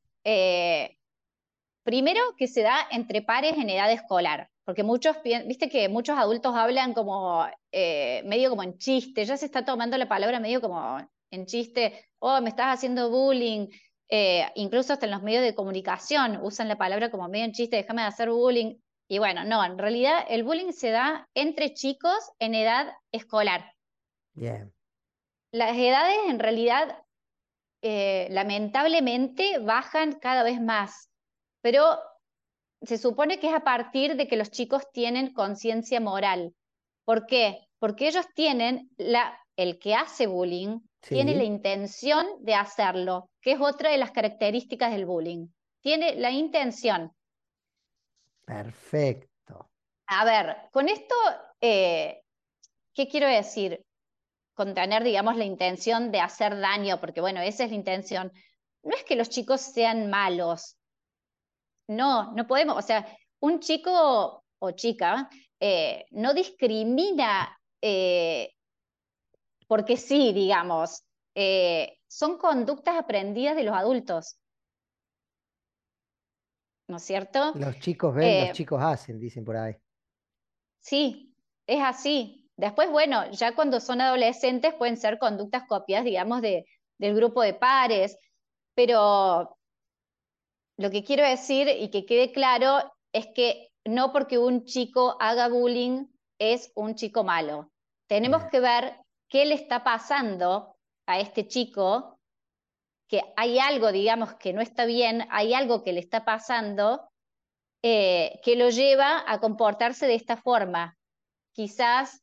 primero 1.84 2.22
que 2.38 2.48
se 2.48 2.62
da 2.64 2.88
entre 2.90 3.22
pares 3.22 3.56
en 3.58 3.70
edad 3.70 3.92
escolar, 3.92 4.50
porque 4.66 4.84
muchos, 4.84 5.18
viste 5.24 5.70
que 5.70 5.90
muchos 5.90 6.18
adultos 6.18 6.56
hablan 6.56 6.94
como 6.94 7.46
eh, 7.72 8.24
medio 8.26 8.50
como 8.50 8.64
en 8.64 8.78
chiste, 8.78 9.26
ya 9.26 9.38
se 9.38 9.46
está 9.46 9.66
tomando 9.66 9.98
la 9.98 10.08
palabra 10.08 10.40
medio 10.40 10.62
como 10.62 11.00
en 11.32 11.46
chiste, 11.46 12.08
oh, 12.20 12.40
me 12.42 12.50
estás 12.50 12.78
haciendo 12.78 13.10
bullying, 13.10 13.68
eh, 14.10 14.46
incluso 14.56 14.94
hasta 14.94 15.06
en 15.06 15.12
los 15.12 15.24
medios 15.24 15.44
de 15.44 15.56
comunicación 15.56 16.40
usan 16.42 16.68
la 16.68 16.78
palabra 16.78 17.10
como 17.10 17.28
medio 17.28 17.46
en 17.46 17.52
chiste, 17.52 17.78
déjame 17.78 18.04
de 18.04 18.08
hacer 18.08 18.30
bullying. 18.30 18.76
Y 19.10 19.18
bueno, 19.20 19.44
no, 19.44 19.64
en 19.64 19.78
realidad 19.78 20.26
el 20.30 20.44
bullying 20.44 20.72
se 20.72 20.92
da 20.92 21.28
entre 21.34 21.74
chicos 21.74 22.32
en 22.40 22.56
edad 22.56 22.94
escolar. 23.12 23.74
Bien. 24.34 24.74
Las 25.52 25.76
edades 25.76 26.18
en 26.28 26.40
realidad 26.40 27.04
eh, 27.82 28.28
lamentablemente 28.32 29.60
bajan 29.60 30.14
cada 30.14 30.44
vez 30.44 30.62
más, 30.62 31.10
pero 31.62 32.00
se 32.84 32.98
supone 32.98 33.40
que 33.40 33.48
es 33.48 33.54
a 33.54 33.64
partir 33.64 34.16
de 34.16 34.28
que 34.28 34.38
los 34.38 34.52
chicos 34.52 34.84
tienen 34.92 35.34
conciencia 35.34 36.00
moral. 36.00 36.54
¿Por 37.06 37.26
qué? 37.26 37.68
Porque 37.80 38.08
ellos 38.08 38.26
tienen 38.34 38.90
la, 38.98 39.38
el 39.56 39.80
que 39.80 39.96
hace 39.96 40.28
bullying 40.28 40.80
tiene 41.02 41.36
la 41.36 41.44
intención 41.44 42.26
de 42.40 42.56
hacerlo, 42.56 43.30
que 43.42 43.52
es 43.54 43.60
otra 43.60 43.92
de 43.92 43.98
las 43.98 44.12
características 44.12 44.92
del 44.92 45.06
bullying. 45.06 45.48
Tiene 45.82 46.16
la 46.16 46.32
intención. 46.32 47.12
Perfecto. 48.46 49.70
A 50.08 50.24
ver, 50.24 50.56
con 50.72 50.88
esto, 50.88 51.16
eh, 51.60 52.22
¿qué 52.94 53.08
quiero 53.10 53.28
decir? 53.28 53.84
Con 54.54 54.74
tener, 54.74 55.04
digamos, 55.04 55.36
la 55.36 55.44
intención 55.44 56.12
de 56.12 56.22
hacer 56.22 56.58
daño, 56.58 57.02
porque 57.02 57.20
bueno, 57.20 57.42
esa 57.42 57.66
es 57.66 57.72
la 57.72 57.76
intención. 57.76 58.32
No 58.84 58.96
es 58.96 59.04
que 59.04 59.18
los 59.18 59.30
chicos 59.30 59.60
sean 59.60 60.10
malos. 60.10 60.78
No, 61.88 62.34
no 62.34 62.48
podemos, 62.48 62.78
o 62.78 62.82
sea, 62.82 63.06
un 63.40 63.60
chico 63.60 64.44
o 64.60 64.72
chica 64.72 65.30
eh, 65.60 66.06
no 66.12 66.34
discrimina 66.34 67.58
eh, 67.82 68.54
porque 69.68 69.98
sí, 69.98 70.32
digamos, 70.34 71.04
eh, 71.36 71.98
son 72.08 72.38
conductas 72.38 72.96
aprendidas 72.96 73.56
de 73.56 73.64
los 73.64 73.76
adultos. 73.76 74.38
¿No 76.88 76.98
es 76.98 77.04
cierto? 77.04 77.54
Los 77.56 77.80
chicos 77.80 78.14
ven, 78.14 78.48
los 78.48 78.56
chicos 78.56 78.82
hacen, 78.82 79.20
dicen 79.20 79.44
por 79.44 79.58
ahí. 79.58 79.76
Sí, 80.80 81.34
es 81.66 81.82
así. 81.82 82.50
Después, 82.56 82.92
bueno, 82.92 83.32
ya 83.32 83.56
cuando 83.56 83.80
son 83.80 84.02
adolescentes 84.02 84.74
pueden 84.76 84.98
ser 84.98 85.18
conductas 85.18 85.64
copias, 85.68 86.04
digamos, 86.04 86.42
de, 86.42 86.66
del 86.98 87.16
grupo 87.16 87.42
de 87.42 87.54
pares, 87.54 88.18
pero 88.76 89.58
lo 90.78 90.90
que 90.90 91.04
quiero 91.04 91.28
decir 91.28 91.68
y 91.68 91.90
que 91.90 92.06
quede 92.06 92.32
claro 92.32 92.94
es 93.12 93.28
que 93.36 93.70
no 93.86 94.12
porque 94.12 94.38
un 94.38 94.66
chico 94.66 95.18
haga 95.20 95.48
bullying 95.48 96.08
es 96.40 96.72
un 96.76 96.96
chico 96.96 97.24
malo. 97.24 97.72
Tenemos 98.08 98.46
que 98.46 98.60
ver 98.60 98.98
qué 99.30 99.46
le 99.46 99.56
está 99.56 99.84
pasando 99.84 100.76
a 101.06 101.20
este 101.20 101.48
chico, 101.48 102.20
que 103.08 103.22
hay 103.36 103.60
algo, 103.60 103.92
digamos, 103.92 104.36
que 104.36 104.54
no 104.54 104.62
está 104.62 104.86
bien, 104.86 105.28
hay 105.30 105.54
algo 105.54 105.84
que 105.84 105.94
le 105.94 106.00
está 106.00 106.26
pasando 106.26 107.10
eh, 107.84 108.40
que 108.44 108.56
lo 108.56 108.70
lleva 108.70 109.24
a 109.28 109.40
comportarse 109.40 110.08
de 110.08 110.16
esta 110.16 110.38
forma. 110.38 110.98
Quizás 111.52 112.22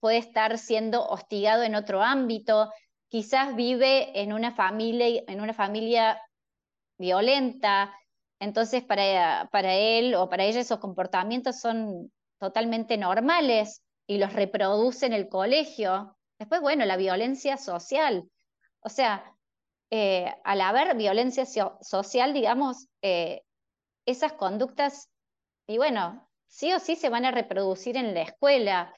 puede 0.00 0.16
estar 0.18 0.58
siendo 0.58 1.06
hostigado 1.06 1.62
en 1.62 1.74
otro 1.74 2.02
ámbito, 2.02 2.70
quizás 3.08 3.54
vive 3.54 4.20
en 4.20 4.32
una 4.32 4.52
familia, 4.52 5.22
en 5.28 5.40
una 5.40 5.54
familia 5.54 6.20
violenta, 6.98 7.92
entonces 8.40 8.82
para, 8.82 9.48
para 9.50 9.74
él 9.74 10.14
o 10.14 10.28
para 10.28 10.44
ella 10.44 10.60
esos 10.60 10.78
comportamientos 10.78 11.60
son 11.60 12.12
totalmente 12.38 12.96
normales 12.96 13.82
y 14.06 14.18
los 14.18 14.32
reproduce 14.32 15.06
en 15.06 15.12
el 15.12 15.28
colegio. 15.28 16.16
Después, 16.38 16.60
bueno, 16.60 16.84
la 16.84 16.96
violencia 16.96 17.56
social. 17.56 18.28
O 18.80 18.88
sea, 18.88 19.34
eh, 19.90 20.34
al 20.44 20.60
haber 20.60 20.96
violencia 20.96 21.46
social, 21.46 22.34
digamos, 22.34 22.88
eh, 23.02 23.42
esas 24.06 24.32
conductas, 24.34 25.08
y 25.66 25.78
bueno, 25.78 26.28
sí 26.48 26.72
o 26.72 26.80
sí 26.80 26.96
se 26.96 27.08
van 27.08 27.24
a 27.24 27.30
reproducir 27.30 27.96
en 27.96 28.12
la 28.12 28.22
escuela. 28.22 28.94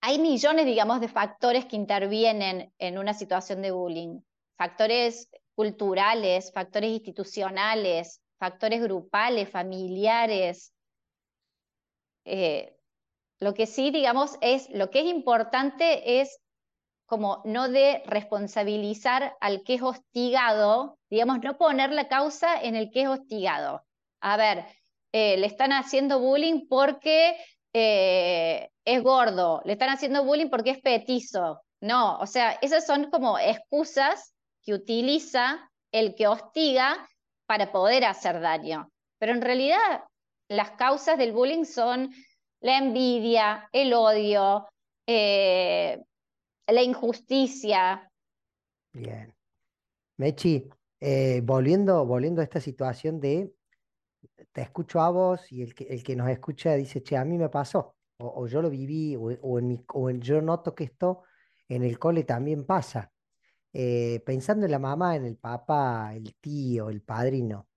Hay 0.00 0.18
millones, 0.18 0.64
digamos, 0.64 1.00
de 1.00 1.08
factores 1.08 1.66
que 1.66 1.76
intervienen 1.76 2.72
en 2.78 2.98
una 2.98 3.14
situación 3.14 3.62
de 3.62 3.70
bullying. 3.70 4.20
Factores 4.56 5.28
culturales, 5.54 6.52
factores 6.52 6.90
institucionales, 6.90 8.20
factores 8.38 8.82
grupales, 8.82 9.50
familiares. 9.50 10.72
Eh, 12.24 12.76
lo 13.40 13.54
que 13.54 13.66
sí, 13.66 13.90
digamos, 13.90 14.36
es, 14.40 14.68
lo 14.70 14.90
que 14.90 15.00
es 15.00 15.06
importante 15.06 16.20
es 16.20 16.38
como 17.06 17.42
no 17.44 17.68
de 17.68 18.02
responsabilizar 18.06 19.36
al 19.40 19.62
que 19.64 19.74
es 19.74 19.82
hostigado, 19.82 20.98
digamos, 21.10 21.40
no 21.42 21.58
poner 21.58 21.92
la 21.92 22.08
causa 22.08 22.60
en 22.60 22.74
el 22.74 22.90
que 22.90 23.02
es 23.02 23.08
hostigado. 23.08 23.84
A 24.20 24.36
ver, 24.36 24.64
eh, 25.12 25.36
le 25.36 25.46
están 25.46 25.72
haciendo 25.72 26.20
bullying 26.20 26.66
porque 26.68 27.36
eh, 27.74 28.70
es 28.84 29.02
gordo, 29.02 29.60
le 29.64 29.72
están 29.72 29.90
haciendo 29.90 30.24
bullying 30.24 30.48
porque 30.48 30.70
es 30.70 30.80
petizo. 30.80 31.60
No, 31.80 32.18
o 32.18 32.26
sea, 32.26 32.52
esas 32.62 32.86
son 32.86 33.10
como 33.10 33.38
excusas 33.38 34.31
que 34.62 34.74
utiliza 34.74 35.70
el 35.92 36.14
que 36.14 36.26
hostiga 36.26 37.08
para 37.46 37.72
poder 37.72 38.04
hacer 38.04 38.40
daño. 38.40 38.90
Pero 39.18 39.32
en 39.32 39.42
realidad 39.42 40.04
las 40.48 40.72
causas 40.72 41.18
del 41.18 41.32
bullying 41.32 41.64
son 41.64 42.10
la 42.60 42.78
envidia, 42.78 43.68
el 43.72 43.92
odio, 43.92 44.68
eh, 45.06 46.00
la 46.66 46.82
injusticia. 46.82 48.10
Bien. 48.92 49.34
Mechi, 50.18 50.68
eh, 51.00 51.40
volviendo, 51.42 52.06
volviendo 52.06 52.40
a 52.40 52.44
esta 52.44 52.60
situación 52.60 53.20
de 53.20 53.52
te 54.52 54.62
escucho 54.62 55.00
a 55.00 55.10
vos 55.10 55.50
y 55.50 55.62
el 55.62 55.74
que, 55.74 55.84
el 55.84 56.02
que 56.02 56.16
nos 56.16 56.28
escucha 56.28 56.74
dice, 56.74 57.02
che, 57.02 57.16
a 57.16 57.24
mí 57.24 57.38
me 57.38 57.48
pasó, 57.48 57.94
o, 58.18 58.46
yo 58.46 58.62
lo 58.62 58.70
viví, 58.70 59.16
o, 59.16 59.58
en 59.58 59.68
mi, 59.68 59.84
o 59.88 60.10
yo 60.10 60.40
noto 60.40 60.74
que 60.74 60.84
esto 60.84 61.22
en 61.68 61.82
el 61.82 61.98
cole 61.98 62.24
también 62.24 62.64
pasa. 62.64 63.11
Eh, 63.72 64.22
pensando 64.26 64.66
en 64.66 64.72
la 64.72 64.78
mamá, 64.78 65.16
en 65.16 65.24
el 65.24 65.36
papá, 65.36 66.14
el 66.14 66.34
tío, 66.36 66.90
el 66.90 67.02
padrino, 67.02 67.68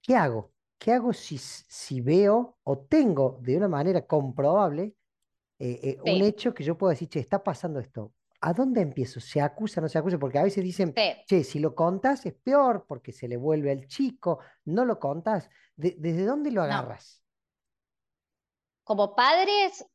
¿qué 0.00 0.16
hago? 0.16 0.52
¿qué 0.82 0.92
hago 0.92 1.12
si, 1.12 1.38
si 1.38 2.00
veo 2.00 2.58
o 2.64 2.76
tengo 2.76 3.38
de 3.40 3.56
una 3.56 3.68
manera 3.68 4.04
comprobable 4.04 4.96
eh, 5.60 5.78
eh, 5.80 5.98
un 6.02 6.22
hecho 6.22 6.52
que 6.52 6.64
yo 6.64 6.76
puedo 6.76 6.90
decir, 6.90 7.08
che, 7.08 7.20
está 7.20 7.40
pasando 7.40 7.78
esto? 7.78 8.12
¿A 8.40 8.52
dónde 8.52 8.80
empiezo? 8.80 9.20
¿Se 9.20 9.40
acusa 9.40 9.80
o 9.80 9.82
no 9.82 9.88
se 9.88 9.98
acusa? 9.98 10.18
Porque 10.18 10.40
a 10.40 10.42
veces 10.42 10.64
dicen, 10.64 10.92
che, 10.92 11.44
si 11.44 11.60
lo 11.60 11.76
contas 11.76 12.26
es 12.26 12.34
peor 12.34 12.84
porque 12.88 13.12
se 13.12 13.28
le 13.28 13.36
vuelve 13.36 13.70
al 13.70 13.86
chico, 13.86 14.40
no 14.64 14.84
lo 14.84 14.98
contas. 14.98 15.48
¿Desde 15.76 16.24
dónde 16.24 16.50
lo 16.50 16.62
agarras? 16.62 17.22
Como 18.82 19.14
padres, 19.14 19.86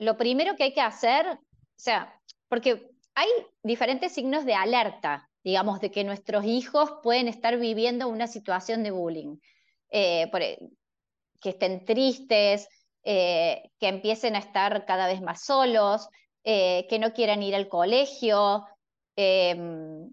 lo 0.00 0.16
primero 0.16 0.56
que 0.56 0.64
hay 0.64 0.74
que 0.74 0.80
hacer, 0.80 1.24
o 1.28 1.38
sea, 1.76 2.20
porque 2.48 2.90
hay 3.16 3.28
diferentes 3.62 4.12
signos 4.12 4.44
de 4.44 4.54
alerta, 4.54 5.30
digamos, 5.42 5.80
de 5.80 5.90
que 5.90 6.04
nuestros 6.04 6.44
hijos 6.44 6.92
pueden 7.02 7.28
estar 7.28 7.56
viviendo 7.56 8.08
una 8.08 8.26
situación 8.26 8.82
de 8.82 8.90
bullying. 8.90 9.38
Eh, 9.90 10.30
e, 10.32 10.58
que 11.40 11.50
estén 11.50 11.84
tristes, 11.84 12.68
eh, 13.04 13.70
que 13.78 13.88
empiecen 13.88 14.36
a 14.36 14.40
estar 14.40 14.84
cada 14.84 15.06
vez 15.06 15.22
más 15.22 15.42
solos, 15.42 16.08
eh, 16.44 16.86
que 16.90 16.98
no 16.98 17.14
quieran 17.14 17.42
ir 17.42 17.54
al 17.54 17.68
colegio, 17.68 18.66
em, 19.16 20.12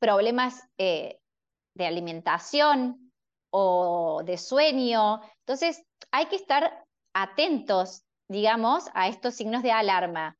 problemas 0.00 0.60
de 0.76 1.86
alimentación 1.86 3.12
o 3.50 4.22
de 4.24 4.38
sueño. 4.38 5.20
Entonces, 5.40 5.84
hay 6.10 6.26
que 6.26 6.36
estar 6.36 6.84
atentos, 7.14 8.02
digamos, 8.28 8.84
a 8.94 9.08
estos 9.08 9.34
signos 9.34 9.62
de 9.62 9.72
alarma. 9.72 10.36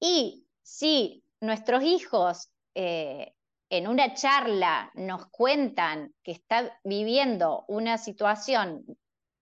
Y 0.00 0.46
si 0.62 1.22
nuestros 1.42 1.82
hijos 1.82 2.50
en 2.74 3.86
una 3.86 4.14
charla 4.14 4.90
nos 4.94 5.26
cuentan 5.26 6.14
que 6.22 6.32
está 6.32 6.78
viviendo 6.84 7.64
una 7.68 7.98
situación 7.98 8.84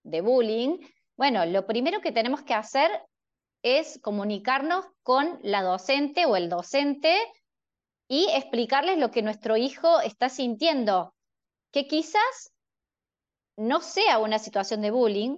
de 0.02 0.20
bullying, 0.20 0.78
bueno, 1.16 1.44
lo 1.46 1.66
primero 1.66 2.00
que 2.00 2.12
tenemos 2.12 2.42
que 2.42 2.54
hacer 2.54 2.90
es 3.62 4.00
comunicarnos 4.02 4.86
con 5.02 5.38
la 5.42 5.62
docente 5.62 6.26
o 6.26 6.36
el 6.36 6.48
docente 6.48 7.16
y 8.08 8.26
explicarles 8.30 8.98
lo 8.98 9.10
que 9.10 9.22
nuestro 9.22 9.56
hijo 9.56 10.00
está 10.00 10.28
sintiendo, 10.28 11.14
que 11.70 11.86
quizás 11.86 12.52
no 13.56 13.80
sea 13.80 14.18
una 14.18 14.38
situación 14.38 14.80
de 14.80 14.90
bullying, 14.90 15.36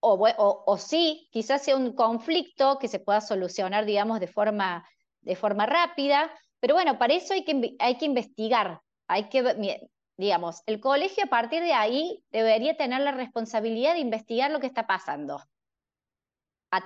o, 0.00 0.64
o, 0.66 0.78
sí, 0.78 1.28
quizás 1.30 1.62
sea 1.62 1.76
un 1.76 1.94
conflicto 1.94 2.78
que 2.80 2.88
se 2.88 2.98
pueda 2.98 3.20
solucionar, 3.20 3.84
digamos, 3.84 4.18
de 4.18 4.26
forma, 4.26 4.84
de 5.22 5.36
forma 5.36 5.66
rápida, 5.66 6.30
pero 6.60 6.74
bueno, 6.74 6.98
para 6.98 7.14
eso 7.14 7.34
hay 7.34 7.44
que, 7.44 7.74
hay 7.78 7.96
que 7.98 8.04
investigar, 8.04 8.80
hay 9.08 9.28
que 9.28 9.88
digamos, 10.16 10.62
el 10.66 10.78
colegio 10.78 11.24
a 11.24 11.28
partir 11.28 11.62
de 11.62 11.72
ahí 11.72 12.22
debería 12.30 12.76
tener 12.76 13.00
la 13.00 13.12
responsabilidad 13.12 13.94
de 13.94 14.00
investigar 14.00 14.50
lo 14.50 14.60
que 14.60 14.66
está 14.66 14.86
pasando. 14.86 15.42
A, 16.70 16.76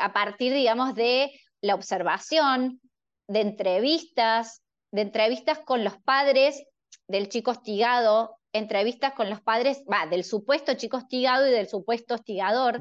a 0.00 0.12
partir, 0.12 0.52
digamos, 0.52 0.94
de 0.94 1.32
la 1.60 1.74
observación, 1.74 2.80
de 3.28 3.40
entrevistas, 3.40 4.62
de 4.92 5.02
entrevistas 5.02 5.58
con 5.58 5.84
los 5.84 5.98
padres 5.98 6.64
del 7.08 7.28
chico 7.28 7.50
hostigado, 7.50 8.38
entrevistas 8.52 9.12
con 9.12 9.30
los 9.30 9.40
padres, 9.40 9.84
va, 9.90 10.06
del 10.06 10.24
supuesto 10.24 10.74
chico 10.74 10.96
hostigado 10.96 11.46
y 11.46 11.50
del 11.50 11.68
supuesto 11.68 12.14
hostigador. 12.14 12.80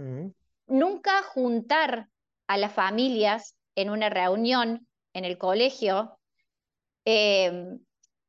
Nunca 0.67 1.21
juntar 1.23 2.07
a 2.47 2.57
las 2.57 2.73
familias 2.73 3.55
en 3.75 3.89
una 3.89 4.09
reunión 4.09 4.87
en 5.15 5.23
el 5.23 5.37
colegio, 5.37 6.19
eh, 7.05 7.77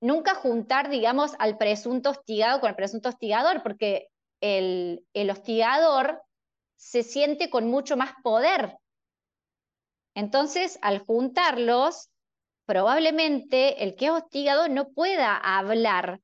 nunca 0.00 0.34
juntar, 0.36 0.88
digamos, 0.88 1.32
al 1.40 1.58
presunto 1.58 2.10
hostigado 2.10 2.60
con 2.60 2.70
el 2.70 2.76
presunto 2.76 3.08
hostigador, 3.08 3.62
porque 3.62 4.08
el, 4.40 5.04
el 5.12 5.30
hostigador 5.30 6.22
se 6.76 7.02
siente 7.02 7.50
con 7.50 7.66
mucho 7.68 7.96
más 7.96 8.12
poder. 8.22 8.78
Entonces, 10.14 10.78
al 10.80 11.00
juntarlos, 11.00 12.08
probablemente 12.66 13.82
el 13.82 13.96
que 13.96 14.06
es 14.06 14.12
hostigado 14.12 14.68
no 14.68 14.90
pueda 14.90 15.36
hablar. 15.36 16.20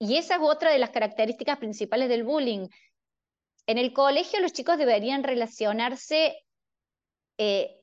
Y 0.00 0.16
esa 0.16 0.34
es 0.34 0.40
otra 0.42 0.72
de 0.72 0.78
las 0.80 0.90
características 0.90 1.58
principales 1.58 2.08
del 2.08 2.24
bullying. 2.24 2.68
En 3.66 3.78
el 3.78 3.92
colegio 3.92 4.40
los 4.40 4.52
chicos 4.52 4.78
deberían 4.78 5.22
relacionarse 5.22 6.42
eh, 7.38 7.79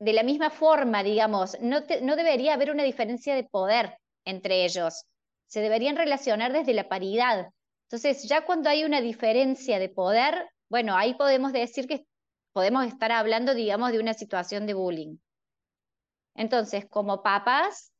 de 0.00 0.12
la 0.12 0.22
misma 0.22 0.50
forma, 0.50 1.02
digamos, 1.02 1.58
no, 1.60 1.80
no 2.02 2.16
debería 2.16 2.54
haber 2.54 2.70
una 2.70 2.84
diferencia 2.84 3.34
de 3.34 3.44
poder 3.44 3.98
entre 4.24 4.64
ellos, 4.64 5.04
se 5.46 5.60
deberían 5.60 5.96
relacionar 5.96 6.52
desde 6.52 6.74
la 6.74 6.88
paridad. 6.88 7.50
Entonces, 7.84 8.28
ya 8.28 8.44
cuando 8.44 8.68
hay 8.68 8.84
una 8.84 9.00
diferencia 9.00 9.78
de 9.78 9.88
poder, 9.88 10.50
bueno, 10.68 10.96
ahí 10.96 11.14
podemos 11.14 11.52
decir 11.52 11.86
que 11.86 12.06
podemos 12.52 12.86
estar 12.86 13.10
hablando, 13.10 13.54
digamos, 13.54 13.92
de 13.92 14.00
una 14.00 14.14
situación 14.14 14.66
de 14.66 14.74
bullying. 14.74 15.16
Entonces, 16.34 16.86
como 16.88 17.22
papás, 17.22 17.92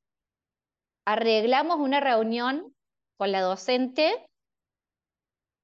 arreglamos 1.06 1.78
una 1.78 2.00
reunión 2.00 2.74
con 3.16 3.32
la 3.32 3.40
docente, 3.40 4.28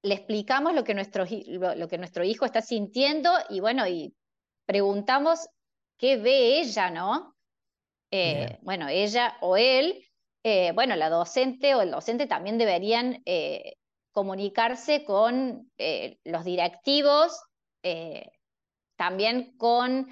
le 0.03 0.15
explicamos 0.15 0.75
lo 0.75 0.85
que 0.85 0.95
nuestro, 0.95 1.25
lo 1.77 1.89
que 1.89 1.99
nuestro 1.99 2.25
hijo 2.25 2.47
está 2.47 2.63
sintiendo 2.63 3.31
y 3.51 3.61
bueno, 3.61 3.87
y 3.87 4.15
preguntamos 4.67 5.49
qué 5.99 6.17
ve 6.17 6.61
ella, 6.61 6.91
¿no? 6.91 7.35
Eh, 8.17 8.59
bueno, 8.63 8.89
ella 8.89 9.37
o 9.41 9.57
él, 9.57 10.07
eh, 10.45 10.71
bueno, 10.73 10.95
la 10.95 11.11
docente 11.11 11.75
o 11.75 11.83
el 11.83 11.91
docente 11.91 12.29
también 12.29 12.59
deberían 12.59 13.23
eh, 13.27 13.75
comunicarse 14.13 15.05
con 15.05 15.73
los 16.25 16.45
directivos, 16.45 17.43
también 18.97 19.57
con, 19.57 20.07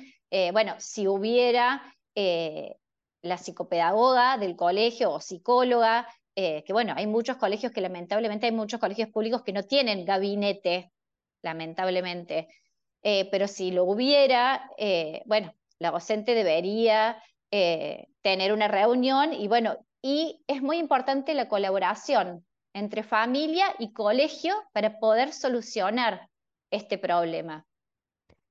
bueno, 0.52 0.74
si 0.80 1.06
hubiera 1.06 1.94
la 2.16 3.38
psicopedagoga 3.38 4.36
del 4.36 4.56
colegio 4.56 5.12
o 5.12 5.20
psicóloga, 5.20 6.08
que 6.34 6.72
bueno, 6.72 6.94
hay 6.96 7.06
muchos 7.06 7.36
colegios 7.36 7.70
que 7.70 7.80
lamentablemente 7.80 8.46
hay 8.46 8.52
muchos 8.52 8.80
colegios 8.80 9.10
públicos 9.10 9.42
que 9.42 9.52
no 9.52 9.62
tienen 9.62 10.04
gabinete, 10.04 10.90
lamentablemente. 11.42 12.48
pero 13.00 13.46
si 13.46 13.70
lo 13.70 13.84
hubiera, 13.84 14.68
bueno, 15.24 15.54
la 15.82 15.90
docente 15.90 16.34
debería 16.34 17.22
eh, 17.50 18.06
tener 18.22 18.52
una 18.52 18.68
reunión 18.68 19.32
y 19.32 19.48
bueno, 19.48 19.84
y 20.00 20.42
es 20.46 20.62
muy 20.62 20.78
importante 20.78 21.34
la 21.34 21.48
colaboración 21.48 22.46
entre 22.72 23.02
familia 23.02 23.66
y 23.78 23.92
colegio 23.92 24.54
para 24.72 24.98
poder 24.98 25.32
solucionar 25.32 26.30
este 26.70 26.98
problema. 26.98 27.66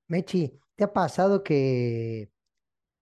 Mechi, 0.08 0.60
¿te 0.76 0.84
ha 0.84 0.94
pasado 0.94 1.44
que 1.44 2.30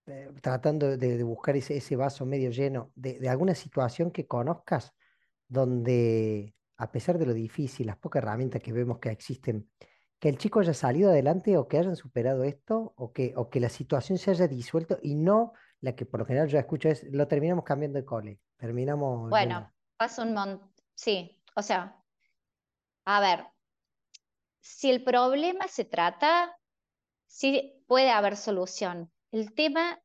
eh, 0.08 0.30
tratando 0.42 0.96
de, 0.96 1.24
buscar 1.24 1.56
ese, 1.58 1.96
vaso 1.96 2.26
medio 2.26 2.52
lleno, 2.52 2.92
de, 2.96 3.28
alguna 3.28 3.54
situación 3.56 4.12
que 4.12 4.26
conozcas 4.26 4.94
donde, 5.48 6.56
a 6.78 6.92
pesar 6.92 7.18
de 7.18 7.26
lo 7.26 7.34
difícil, 7.34 7.88
las 7.88 7.98
pocas 7.98 8.24
herramientas 8.24 8.62
que 8.62 8.72
vemos 8.72 9.00
que 9.00 9.10
existen, 9.10 9.70
que 10.20 10.30
el 10.30 10.38
chico 10.38 10.60
haya 10.60 10.74
salido 10.74 11.10
adelante 11.10 11.58
o 11.58 11.68
que 11.68 11.78
hayan 11.78 11.96
superado 11.96 12.44
esto 12.44 12.94
o 12.98 13.14
que, 13.14 13.34
o 13.36 13.50
que 13.50 13.60
la 13.60 13.70
situación 13.70 14.18
se 14.18 14.32
haya 14.32 14.48
disuelto 14.48 15.00
y 15.02 15.16
no 15.16 15.54
la 15.82 15.96
que 15.96 16.06
por 16.06 16.20
lo 16.20 16.26
general 16.26 16.50
yo 16.50 16.60
escucho 16.60 16.90
es 16.90 17.04
lo 17.12 17.28
terminamos 17.28 17.64
cambiando 17.64 17.98
de 17.98 18.06
cole, 18.06 18.40
terminamos... 18.58 19.30
Bueno, 19.30 19.72
pasa 19.98 20.24
un 20.24 20.34
montón, 20.34 20.72
sí, 20.94 21.42
o 21.56 21.62
sea, 21.62 21.98
a 23.06 23.22
ver, 23.22 23.46
si 24.60 24.90
el 24.90 25.04
problema 25.04 25.68
se 25.68 25.86
trata, 25.86 26.58
sí 27.26 27.82
puede 27.88 28.12
haber 28.12 28.36
solución. 28.36 29.10
El 29.32 29.54
tema 29.54 30.02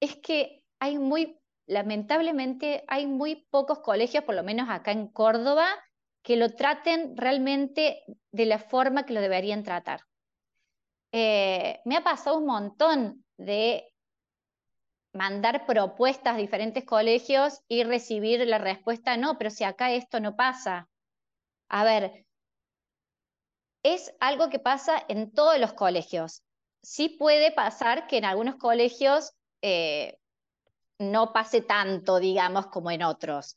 es 0.00 0.16
que 0.16 0.64
hay 0.78 0.98
muy, 0.98 1.38
lamentablemente, 1.66 2.84
hay 2.88 3.06
muy 3.06 3.46
pocos 3.50 3.80
colegios, 3.80 4.24
por 4.24 4.34
lo 4.34 4.42
menos 4.42 4.68
acá 4.70 4.92
en 4.92 5.08
Córdoba, 5.08 5.68
que 6.28 6.36
lo 6.36 6.50
traten 6.50 7.16
realmente 7.16 8.04
de 8.32 8.44
la 8.44 8.58
forma 8.58 9.06
que 9.06 9.14
lo 9.14 9.22
deberían 9.22 9.62
tratar. 9.62 10.02
Eh, 11.10 11.80
me 11.86 11.96
ha 11.96 12.04
pasado 12.04 12.36
un 12.36 12.44
montón 12.44 13.24
de 13.38 13.94
mandar 15.14 15.64
propuestas 15.64 16.34
a 16.34 16.36
diferentes 16.36 16.84
colegios 16.84 17.62
y 17.66 17.82
recibir 17.82 18.46
la 18.46 18.58
respuesta, 18.58 19.16
no, 19.16 19.38
pero 19.38 19.48
si 19.48 19.64
acá 19.64 19.90
esto 19.92 20.20
no 20.20 20.36
pasa. 20.36 20.90
A 21.70 21.84
ver, 21.84 22.26
es 23.82 24.14
algo 24.20 24.50
que 24.50 24.58
pasa 24.58 25.02
en 25.08 25.32
todos 25.32 25.58
los 25.58 25.72
colegios. 25.72 26.42
Sí 26.82 27.08
puede 27.08 27.52
pasar 27.52 28.06
que 28.06 28.18
en 28.18 28.26
algunos 28.26 28.56
colegios 28.56 29.32
eh, 29.62 30.18
no 30.98 31.32
pase 31.32 31.62
tanto, 31.62 32.18
digamos, 32.18 32.66
como 32.66 32.90
en 32.90 33.02
otros. 33.02 33.56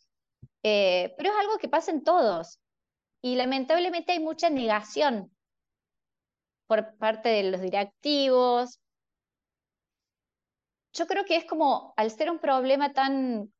Eh, 0.63 1.13
pero 1.17 1.31
es 1.31 1.35
algo 1.37 1.57
que 1.57 1.67
pasa 1.67 1.91
en 1.91 2.05
todos. 2.05 2.60
Y 3.21 3.35
lamentablemente 3.35 4.13
hay 4.13 4.19
mucha 4.19 4.49
negación 4.49 5.31
por 6.67 6.97
parte 6.97 7.29
de 7.29 7.43
los 7.51 7.61
directivos. 7.61 8.79
Yo 10.93 11.05
creo 11.07 11.25
que 11.25 11.35
es 11.35 11.45
como, 11.45 11.93
al 11.97 12.09
ser 12.11 12.31
un 12.31 12.39
problema 12.39 12.93
tan 12.93 13.53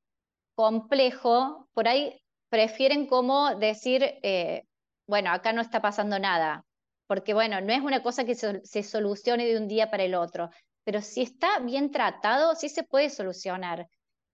complejo, 0.56 1.68
por 1.74 1.88
ahí 1.88 2.22
prefieren 2.50 3.08
como 3.08 3.56
decir, 3.56 4.04
eh, 4.24 4.64
bueno, 5.08 5.32
acá 5.32 5.54
no 5.54 5.62
está 5.62 5.82
pasando 5.82 6.20
nada, 6.20 6.66
porque 7.08 7.34
bueno, 7.34 7.62
no 7.62 7.72
es 7.72 7.82
una 7.82 8.02
cosa 8.02 8.26
que 8.26 8.36
se, 8.36 8.62
se, 8.66 8.84
solucione 8.84 9.46
de 9.46 9.58
un 9.58 9.68
día 9.68 9.92
para 9.92 10.04
el 10.04 10.16
otro, 10.16 10.50
pero 10.84 11.02
si 11.02 11.22
está 11.22 11.60
bien 11.60 11.92
tratado, 11.92 12.56
sí 12.56 12.70
se 12.70 12.84
puede 12.84 13.10
solucionar. 13.10 13.88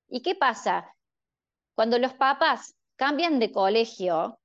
¿Y 0.08 0.22
qué 0.22 0.36
pasa? 0.36 0.94
Cuando 1.76 2.00
los 2.00 2.14
papás 2.14 2.76
cambian 2.96 3.40
de 3.40 3.52
colegio 3.52 4.40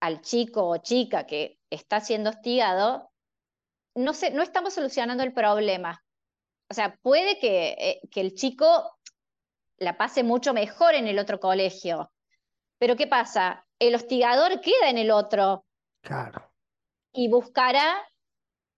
al 0.00 0.20
chico 0.20 0.68
o 0.68 0.78
chica 0.78 1.26
que 1.26 1.58
está 1.70 2.00
siendo 2.00 2.30
hostigado, 2.30 3.10
no, 3.94 4.12
no 4.32 4.42
estamos 4.42 4.74
solucionando 4.74 5.22
el 5.22 5.32
problema. 5.32 6.04
O 6.70 6.74
sea, 6.74 6.96
puede 6.96 7.38
que, 7.38 7.76
eh, 7.78 8.00
que 8.10 8.20
el 8.20 8.34
chico 8.34 8.98
la 9.78 9.96
pase 9.96 10.22
mucho 10.22 10.52
mejor 10.52 10.94
en 10.94 11.06
el 11.06 11.18
otro 11.18 11.38
colegio, 11.40 12.12
pero 12.78 12.96
¿qué 12.96 13.06
pasa? 13.06 13.66
El 13.78 13.94
hostigador 13.94 14.60
queda 14.60 14.90
en 14.90 14.98
el 14.98 15.10
otro. 15.10 15.64
Claro. 16.02 16.52
Y 17.12 17.28
buscará 17.28 18.06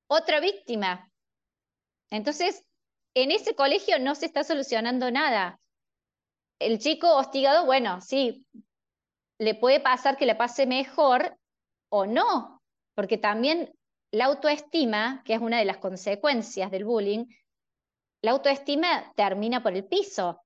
otra 0.09 0.41
víctima. 0.41 1.11
Entonces, 2.11 2.65
en 3.15 3.31
ese 3.31 3.55
colegio 3.55 3.99
no 3.99 4.15
se 4.15 4.27
está 4.27 4.45
solucionando 4.45 5.11
nada 5.11 5.61
el 6.59 6.79
chico 6.79 7.17
hostigado, 7.17 7.65
bueno, 7.67 8.01
sí, 8.01 8.45
le 9.39 9.55
puede 9.55 9.81
pasar 9.81 10.17
que 10.17 10.27
le 10.27 10.35
pase 10.35 10.67
mejor 10.67 11.37
o 11.91 12.07
no, 12.07 12.63
porque 12.95 13.19
también 13.19 13.73
la 14.13 14.27
autoestima, 14.27 15.23
que 15.25 15.35
es 15.35 15.41
una 15.41 15.59
de 15.59 15.65
las 15.65 15.79
consecuencias 15.79 16.71
del 16.71 16.85
bullying, 16.85 17.27
la 18.23 18.33
autoestima 18.33 19.13
termina 19.15 19.63
por 19.63 19.75
el 19.75 19.87
piso 19.87 20.43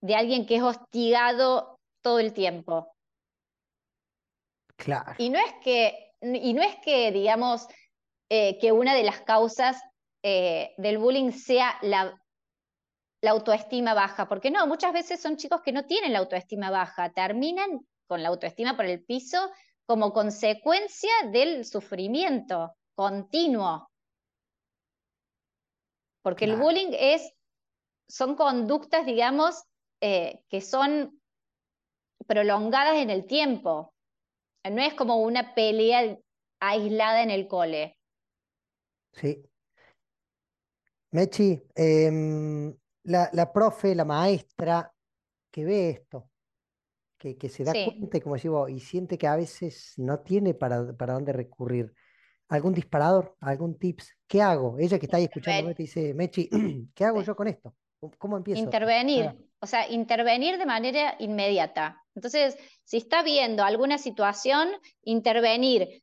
de 0.00 0.16
alguien 0.16 0.46
que 0.46 0.56
es 0.56 0.62
hostigado 0.62 1.78
todo 2.02 2.18
el 2.18 2.32
tiempo. 2.32 2.94
Claro. 4.76 5.14
Y 5.18 5.30
no 5.30 5.38
es 5.38 5.52
que, 5.62 6.12
y 6.20 6.52
no 6.54 6.62
es 6.62 6.76
que 6.82 7.12
digamos, 7.12 7.66
eh, 8.28 8.58
que 8.58 8.72
una 8.72 8.94
de 8.94 9.04
las 9.04 9.20
causas 9.20 9.80
eh, 10.22 10.74
del 10.76 10.98
bullying 10.98 11.30
sea 11.30 11.78
la 11.82 12.20
la 13.24 13.30
autoestima 13.30 13.94
baja, 13.94 14.28
porque 14.28 14.50
no, 14.50 14.66
muchas 14.66 14.92
veces 14.92 15.20
son 15.20 15.38
chicos 15.38 15.62
que 15.62 15.72
no 15.72 15.86
tienen 15.86 16.12
la 16.12 16.18
autoestima 16.18 16.70
baja, 16.70 17.10
terminan 17.10 17.80
con 18.06 18.22
la 18.22 18.28
autoestima 18.28 18.76
por 18.76 18.84
el 18.86 19.04
piso 19.04 19.50
como 19.86 20.12
consecuencia 20.12 21.10
del 21.30 21.64
sufrimiento 21.64 22.76
continuo. 22.94 23.90
Porque 26.22 26.46
el 26.46 26.56
bullying 26.56 26.92
es, 26.92 27.34
son 28.08 28.34
conductas, 28.34 29.04
digamos, 29.04 29.64
eh, 30.00 30.42
que 30.48 30.62
son 30.62 31.20
prolongadas 32.26 32.96
en 32.96 33.10
el 33.10 33.26
tiempo. 33.26 33.92
No 34.64 34.80
es 34.82 34.94
como 34.94 35.18
una 35.18 35.54
pelea 35.54 36.18
aislada 36.60 37.22
en 37.22 37.30
el 37.30 37.46
cole. 37.46 37.98
Sí. 39.12 39.44
Mechi, 41.12 41.62
em, 41.74 42.74
la, 43.04 43.28
la 43.32 43.52
profe, 43.52 43.94
la 43.94 44.04
maestra 44.04 44.90
que 45.52 45.64
ve 45.64 45.90
esto, 45.90 46.30
que, 47.18 47.36
que 47.36 47.48
se 47.48 47.64
da 47.64 47.72
Sí. 47.72 47.84
cuenta 47.84 48.18
y 48.18 48.20
como 48.20 48.36
digo, 48.36 48.68
y 48.68 48.80
siente 48.80 49.18
que 49.18 49.26
a 49.26 49.36
veces 49.36 49.94
no 49.96 50.20
tiene 50.20 50.54
para, 50.54 50.92
para 50.96 51.14
dónde 51.14 51.32
recurrir. 51.32 51.92
¿Algún 52.48 52.74
disparador? 52.74 53.36
¿Algún 53.40 53.78
tips? 53.78 54.16
¿Qué 54.26 54.42
hago? 54.42 54.78
Ella 54.78 54.98
que 54.98 55.06
está 55.06 55.16
ahí 55.16 55.28
Interven- 55.34 55.74
te 55.74 55.82
dice, 55.82 56.14
Mechi, 56.14 56.48
¿qué 56.94 57.04
hago 57.04 57.22
yo 57.22 57.34
con 57.34 57.48
esto? 57.48 57.74
¿Cómo, 58.18 58.36
empiezo? 58.36 58.60
Ah, 58.60 58.64
Intervenir, 58.64 59.34
o 59.60 59.66
sea, 59.66 59.90
intervenir 59.90 60.58
de 60.58 60.66
manera 60.66 61.16
inmediata. 61.18 62.02
Entonces, 62.14 62.56
si 62.84 62.98
está 62.98 63.22
viendo 63.22 63.64
alguna 63.64 63.96
situación, 63.98 64.68
intervenir. 65.02 66.02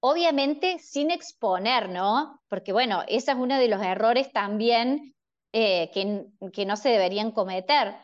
Obviamente 0.00 0.78
sin 0.78 1.10
exponer, 1.10 1.88
¿no? 1.88 2.40
Porque 2.48 2.72
bueno, 2.72 3.02
ese 3.08 3.32
es 3.32 3.36
uno 3.36 3.58
de 3.58 3.68
los 3.68 3.82
errores 3.82 4.30
también 4.32 5.14
eh, 5.52 5.90
que, 5.92 6.26
que 6.52 6.66
no 6.66 6.76
se 6.76 6.90
deberían 6.90 7.32
cometer. 7.32 7.96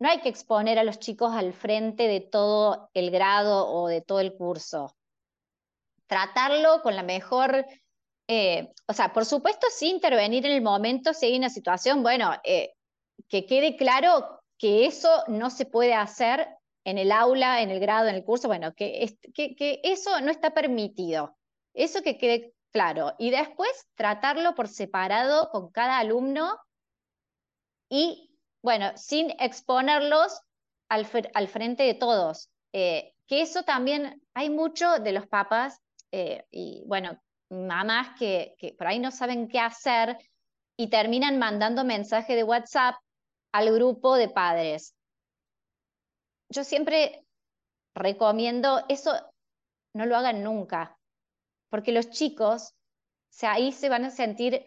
No 0.00 0.08
hay 0.08 0.20
que 0.20 0.28
exponer 0.28 0.78
a 0.78 0.84
los 0.84 0.98
chicos 0.98 1.32
al 1.34 1.52
frente 1.52 2.08
de 2.08 2.20
todo 2.20 2.90
el 2.94 3.10
grado 3.10 3.68
o 3.68 3.88
de 3.88 4.00
todo 4.00 4.20
el 4.20 4.34
curso. 4.34 4.94
Tratarlo 6.06 6.82
con 6.82 6.96
la 6.96 7.02
mejor 7.02 7.64
eh, 8.26 8.72
o 8.86 8.92
sea, 8.92 9.12
por 9.12 9.24
supuesto, 9.24 9.66
sí 9.70 9.90
intervenir 9.90 10.46
en 10.46 10.52
el 10.52 10.62
momento 10.62 11.12
si 11.12 11.26
hay 11.26 11.36
una 11.36 11.50
situación, 11.50 12.02
bueno, 12.02 12.32
eh, 12.44 12.74
que 13.28 13.46
quede 13.46 13.76
claro 13.76 14.40
que 14.58 14.86
eso 14.86 15.24
no 15.28 15.50
se 15.50 15.66
puede 15.66 15.94
hacer 15.94 16.48
en 16.84 16.98
el 16.98 17.12
aula, 17.12 17.62
en 17.62 17.70
el 17.70 17.80
grado, 17.80 18.08
en 18.08 18.14
el 18.14 18.24
curso, 18.24 18.48
bueno, 18.48 18.74
que, 18.74 19.16
que 19.34 19.80
eso 19.82 20.20
no 20.20 20.30
está 20.30 20.52
permitido. 20.52 21.36
Eso 21.74 22.02
que 22.02 22.18
quede 22.18 22.54
claro. 22.72 23.14
Y 23.18 23.30
después 23.30 23.70
tratarlo 23.94 24.54
por 24.54 24.68
separado 24.68 25.50
con 25.50 25.70
cada 25.70 25.98
alumno 25.98 26.58
y, 27.90 28.33
bueno, 28.64 28.92
sin 28.96 29.30
exponerlos 29.40 30.40
al, 30.88 31.06
al 31.34 31.48
frente 31.48 31.82
de 31.82 31.92
todos. 31.92 32.48
Eh, 32.72 33.12
que 33.26 33.42
eso 33.42 33.62
también, 33.62 34.22
hay 34.32 34.48
mucho 34.48 35.00
de 35.00 35.12
los 35.12 35.26
papás, 35.26 35.82
eh, 36.12 36.46
y 36.50 36.82
bueno, 36.86 37.20
mamás 37.50 38.18
que, 38.18 38.54
que 38.56 38.72
por 38.72 38.86
ahí 38.86 38.98
no 38.98 39.10
saben 39.10 39.48
qué 39.48 39.60
hacer 39.60 40.16
y 40.78 40.88
terminan 40.88 41.38
mandando 41.38 41.84
mensaje 41.84 42.36
de 42.36 42.42
WhatsApp 42.42 42.94
al 43.52 43.70
grupo 43.70 44.16
de 44.16 44.30
padres. 44.30 44.94
Yo 46.48 46.64
siempre 46.64 47.22
recomiendo 47.94 48.82
eso, 48.88 49.12
no 49.92 50.06
lo 50.06 50.16
hagan 50.16 50.42
nunca, 50.42 50.98
porque 51.68 51.92
los 51.92 52.08
chicos, 52.08 52.74
ahí 53.42 53.72
se 53.72 53.90
van 53.90 54.06
a 54.06 54.10
sentir 54.10 54.64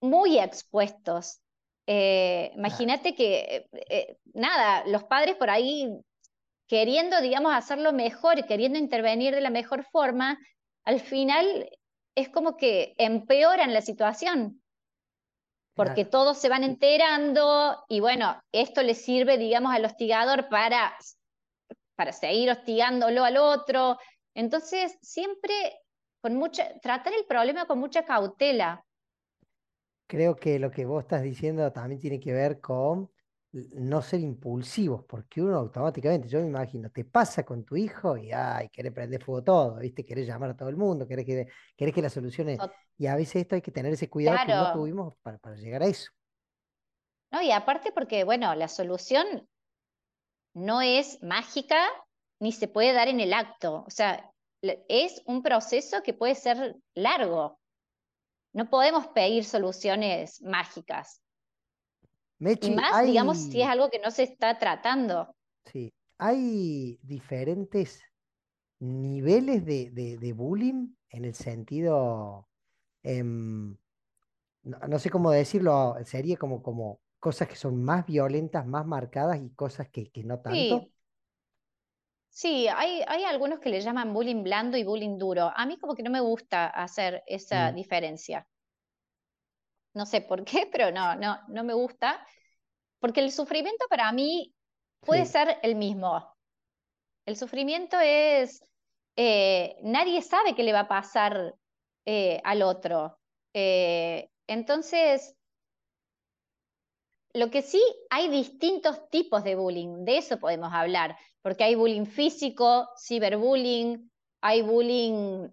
muy 0.00 0.38
expuestos. 0.38 1.40
Eh, 1.86 2.52
imagínate 2.54 3.14
que, 3.14 3.66
eh, 3.90 4.16
nada, 4.34 4.84
los 4.86 5.04
padres 5.04 5.36
por 5.36 5.50
ahí 5.50 5.88
queriendo, 6.68 7.20
digamos, 7.20 7.52
hacerlo 7.52 7.92
mejor 7.92 8.46
queriendo 8.46 8.78
intervenir 8.78 9.34
de 9.34 9.40
la 9.40 9.50
mejor 9.50 9.84
forma, 9.84 10.38
al 10.84 11.00
final 11.00 11.68
es 12.16 12.28
como 12.28 12.56
que 12.56 12.94
empeoran 12.98 13.74
la 13.74 13.82
situación, 13.82 14.62
porque 15.74 16.04
Claro. 16.04 16.10
todos 16.10 16.38
se 16.38 16.48
van 16.48 16.64
enterando 16.64 17.84
y 17.88 18.00
bueno, 18.00 18.40
esto 18.52 18.82
le 18.82 18.94
sirve, 18.94 19.38
digamos, 19.38 19.74
al 19.74 19.84
hostigador 19.84 20.48
para, 20.48 20.96
para 21.96 22.12
seguir 22.12 22.50
hostigándolo 22.50 23.24
al 23.24 23.36
otro. 23.38 23.98
Entonces, 24.34 24.96
siempre 25.02 25.80
con 26.22 26.36
mucha, 26.36 26.78
tratar 26.80 27.14
el 27.14 27.24
problema 27.26 27.66
con 27.66 27.78
mucha 27.78 28.04
cautela. 28.04 28.84
Creo 30.12 30.36
que 30.36 30.58
lo 30.58 30.70
que 30.70 30.84
vos 30.84 31.02
estás 31.04 31.22
diciendo 31.22 31.72
también 31.72 31.98
tiene 32.00 32.20
que 32.20 32.32
ver 32.34 32.60
con 32.60 33.10
no 33.52 34.02
ser 34.02 34.20
impulsivos, 34.20 35.04
porque 35.06 35.40
uno 35.42 35.56
automáticamente, 35.58 36.28
yo 36.28 36.40
me 36.40 36.48
imagino, 36.48 36.90
te 36.90 37.04
pasa 37.04 37.44
con 37.44 37.64
tu 37.64 37.76
hijo 37.76 38.16
y 38.18 38.30
ay, 38.32 38.68
querés 38.68 38.92
prender 38.92 39.22
fuego 39.24 39.42
todo, 39.42 39.76
¿viste? 39.78 40.04
Querés 40.04 40.26
llamar 40.26 40.50
a 40.50 40.56
todo 40.56 40.68
el 40.68 40.76
mundo, 40.76 41.06
querés 41.08 41.24
que, 41.24 41.46
querés 41.76 41.94
que 41.94 42.02
la 42.02 42.10
solucione. 42.10 42.56
So- 42.58 42.70
Y 42.98 43.06
a 43.06 43.16
veces 43.16 43.36
esto 43.36 43.54
hay 43.54 43.62
que 43.62 43.70
tener 43.72 43.92
ese 43.92 44.10
cuidado 44.10 44.38
que 44.44 44.52
no 44.52 44.70
tuvimos 44.70 45.14
para, 45.22 45.38
para 45.38 45.56
llegar 45.56 45.82
a 45.82 45.86
eso. 45.86 46.10
¿no? 47.30 47.40
Y 47.42 47.50
aparte 47.52 47.90
porque, 47.92 48.24
bueno, 48.24 48.54
la 48.54 48.68
solución 48.68 49.48
no 50.54 50.80
es 50.82 51.22
mágica 51.22 51.86
ni 52.40 52.52
se 52.52 52.68
puede 52.68 52.92
dar 52.92 53.08
en 53.08 53.20
el 53.20 53.32
acto. 53.32 53.84
O 53.86 53.90
sea, 53.90 54.30
es 54.88 55.22
un 55.26 55.42
proceso 55.42 56.02
que 56.02 56.14
puede 56.14 56.34
ser 56.34 56.76
largo. 56.94 57.58
No 58.54 58.70
podemos 58.70 59.08
pedir 59.08 59.44
soluciones 59.44 60.40
mágicas. 60.42 61.22
Y 62.60 62.70
más, 62.70 63.02
digamos, 63.02 63.36
si 63.50 63.60
es 63.60 63.68
algo 63.68 63.90
que 63.90 63.98
no 63.98 64.10
se 64.10 64.22
está 64.22 64.58
tratando. 64.58 65.36
sí, 65.66 65.92
hay 66.18 66.98
diferentes 67.02 68.02
niveles 68.80 69.64
de, 69.66 69.90
de- 69.92 70.18
de 70.18 70.32
bullying 70.32 70.94
en 71.10 71.24
el 71.26 71.34
sentido, 71.34 72.48
em, 73.02 73.76
no, 74.64 74.78
no 74.88 74.98
sé 74.98 75.10
cómo 75.10 75.30
decirlo, 75.32 75.96
sería 76.04 76.36
como, 76.38 76.62
como 76.62 77.00
cosas 77.20 77.48
que 77.48 77.56
son 77.56 77.82
más 77.84 78.06
violentas, 78.06 78.66
más 78.66 78.86
marcadas 78.86 79.40
y 79.42 79.50
cosas 79.52 79.90
que, 79.90 80.10
que 80.12 80.24
no 80.24 80.40
tanto. 80.40 80.82
Sí, 80.82 80.91
sí, 82.32 82.66
hay, 82.68 83.02
hay 83.06 83.22
algunos 83.24 83.60
que 83.60 83.68
le 83.70 83.80
llaman 83.80 84.12
bullying 84.12 84.42
blando 84.42 84.76
y 84.76 84.82
bullying 84.84 85.18
duro. 85.18 85.52
A 85.54 85.66
mí 85.66 85.78
como 85.78 85.94
que 85.94 86.02
no 86.02 86.10
me 86.10 86.20
gusta 86.20 86.66
hacer 86.66 87.22
esa 87.28 87.70
Mm, 87.70 87.72
diferencia. 87.72 88.48
No 89.94 90.06
sé 90.06 90.20
por 90.22 90.44
qué, 90.44 90.66
pero 90.72 90.90
no, 90.90 91.14
no, 91.16 91.38
no 91.48 91.64
me 91.64 91.74
gusta. 91.74 92.26
Porque 93.00 93.20
el 93.20 93.32
sufrimiento 93.32 93.86
para 93.90 94.12
mí 94.12 94.54
puede 95.04 95.26
sí, 95.26 95.26
ser 95.26 95.58
el 95.62 95.76
mismo. 95.76 96.36
El 97.26 97.36
sufrimiento 97.36 97.98
es, 98.00 98.64
eh, 99.16 99.76
nadie 99.82 100.22
sabe 100.22 100.54
qué 100.54 100.62
le 100.64 100.72
va 100.72 100.80
a 100.80 100.88
pasar 100.88 101.54
eh, 102.06 102.40
al 102.44 102.62
otro. 102.62 103.18
Eh, 103.54 104.30
entonces, 104.48 105.36
lo 107.34 107.50
que 107.50 107.62
sí, 107.62 107.82
hay 108.10 108.28
distintos 108.28 109.08
tipos 109.10 109.44
de 109.44 109.54
bullying, 109.54 110.04
de 110.04 110.18
eso 110.18 110.38
podemos 110.38 110.72
hablar, 110.72 111.16
porque 111.42 111.64
hay 111.64 111.74
bullying 111.74 112.06
físico, 112.06 112.88
ciberbullying, 112.98 114.10
hay 114.42 114.62
bullying, 114.62 115.48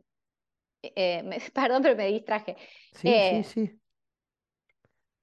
eh, 0.84 1.24
me- 1.24 1.40
perdón, 1.54 1.82
pero 1.84 1.96
me 1.96 2.08
distraje. 2.08 2.58
sí, 2.92 3.20
sí, 3.22 3.44
Eh, 3.44 3.44
sí, 3.44 3.82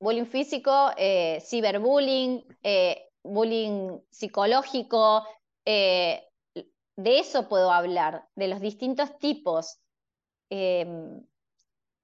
bullying 0.01 0.27
físico, 0.27 0.91
eh, 0.97 1.41
ciberbullying, 1.41 2.45
eh, 2.63 3.09
bullying 3.23 4.01
psicológico, 4.11 5.27
eh, 5.65 6.25
de 6.97 7.19
eso 7.21 7.49
puedo 7.49 7.73
hablar, 7.73 8.29
de 8.35 8.49
los 8.49 8.61
distintos 8.61 9.19
tipos. 9.19 9.79
Eh, 10.51 10.87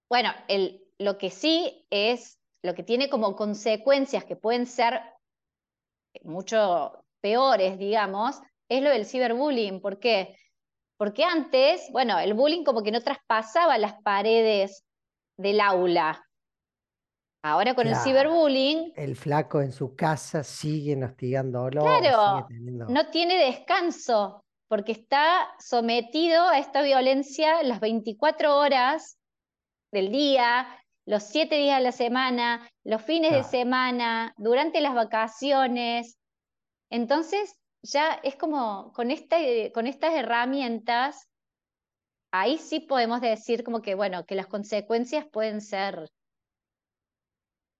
bueno, 0.09 0.31
el, 0.48 0.85
lo 0.98 1.18
que 1.18 1.31
sí 1.31 1.87
es, 1.90 2.38
lo 2.62 2.75
que 2.75 2.83
tiene 2.85 3.09
como 3.11 3.35
consecuencias 3.37 4.25
que 4.25 4.37
pueden 4.37 4.66
ser 4.66 5.01
mucho 6.25 7.05
peores, 7.20 7.79
digamos, 7.79 8.40
es 8.77 8.83
lo 8.83 8.91
del 8.91 9.07
ciberbullying. 9.07 9.81
¿Por 9.81 9.99
qué? 9.99 10.37
Porque 10.97 11.25
antes, 11.25 11.89
bueno, 11.91 12.19
el 12.19 12.35
bullying 12.35 12.65
como 12.65 12.83
que 12.83 12.91
no 12.91 13.01
traspasaba 13.01 13.77
las 13.79 13.95
paredes 14.03 14.85
del 15.37 15.61
aula. 15.61 16.25
Ahora 17.45 17.75
con 17.75 17.89
el 17.89 17.97
ciberbullying, 17.97 18.93
El 18.95 19.17
flaco 19.17 19.61
en 19.61 19.73
su 19.73 19.97
casa 19.97 20.45
sigue 20.45 21.03
hostigándolo 21.03 21.83
claro, 21.83 22.47
teniendo. 22.47 22.87
no 22.87 23.11
tiene 23.11 23.37
descanso 23.37 24.45
porque 24.69 24.93
está 24.93 25.49
sometido 25.59 26.49
a 26.49 26.59
esta 26.59 26.83
violencia 26.83 27.63
las 27.65 27.81
24 27.81 28.57
horas 28.57 29.19
del 29.93 30.13
día, 30.13 30.69
los 31.05 31.25
7 31.25 31.55
días 31.57 31.79
de 31.79 31.85
la 31.85 31.93
semana, 31.93 32.71
los 32.85 33.03
fines 33.03 33.33
de 33.33 33.43
semana, 33.43 34.33
durante 34.39 34.81
las 34.81 34.95
vacaciones. 34.95 36.17
Entonces, 36.91 37.57
ya 37.83 38.14
es 38.23 38.37
como 38.37 38.92
con, 38.92 39.11
esta, 39.11 39.37
con 39.75 39.87
estas 39.87 40.14
herramientas, 40.14 41.29
ahí 42.31 42.59
sí 42.59 42.81
podemos 42.81 43.21
decir 43.21 43.64
como 43.64 43.83
que, 43.83 43.95
bueno, 43.95 44.25
que 44.25 44.35
las 44.35 44.47
consecuencias 44.47 45.27
pueden 45.31 45.61
ser 45.61 46.11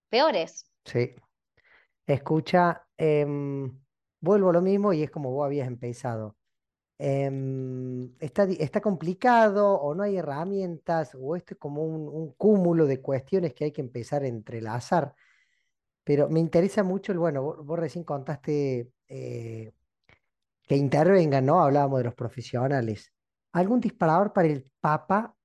peores. 0.09 0.65
Sí. 0.85 1.15
Escucha, 2.05 2.85
em, 2.97 3.79
vuelvo 4.19 4.49
a 4.49 4.53
lo 4.53 4.61
mismo 4.61 4.93
y 4.93 5.03
es 5.03 5.09
como 5.09 5.31
vos 5.31 5.45
habías 5.45 5.67
empezado. 5.67 6.35
Em, 6.99 8.13
está, 8.19 8.43
está 8.43 8.81
complicado 8.81 9.73
o 9.73 9.95
no 9.95 10.03
hay 10.03 10.17
herramientas 10.17 11.17
o 11.19 11.35
esto 11.35 11.55
es 11.55 11.59
como 11.59 11.83
un, 11.83 12.33
cúmulo 12.33 12.85
de 12.85 13.01
cuestiones 13.01 13.53
que 13.53 13.65
hay 13.65 13.71
que 13.71 13.81
empezar 13.81 14.23
a 14.23 14.27
entrelazar. 14.27 15.15
Pero 16.03 16.29
me 16.29 16.39
interesa 16.41 16.83
mucho 16.83 17.13
el, 17.13 17.19
bueno, 17.19 17.41
vos, 17.41 17.65
vos 17.65 17.79
recién 17.79 18.03
contaste 18.03 18.91
eh, 19.07 19.73
que 20.67 20.75
intervengan, 20.75 21.45
¿no? 21.45 21.61
Hablábamos 21.61 21.99
de 21.99 22.05
los 22.05 22.15
profesionales. 22.15 23.11
¿Algún 23.53 23.79
disparador 23.79 24.33
para 24.33 24.47
el 24.47 24.69
papá 24.79 25.35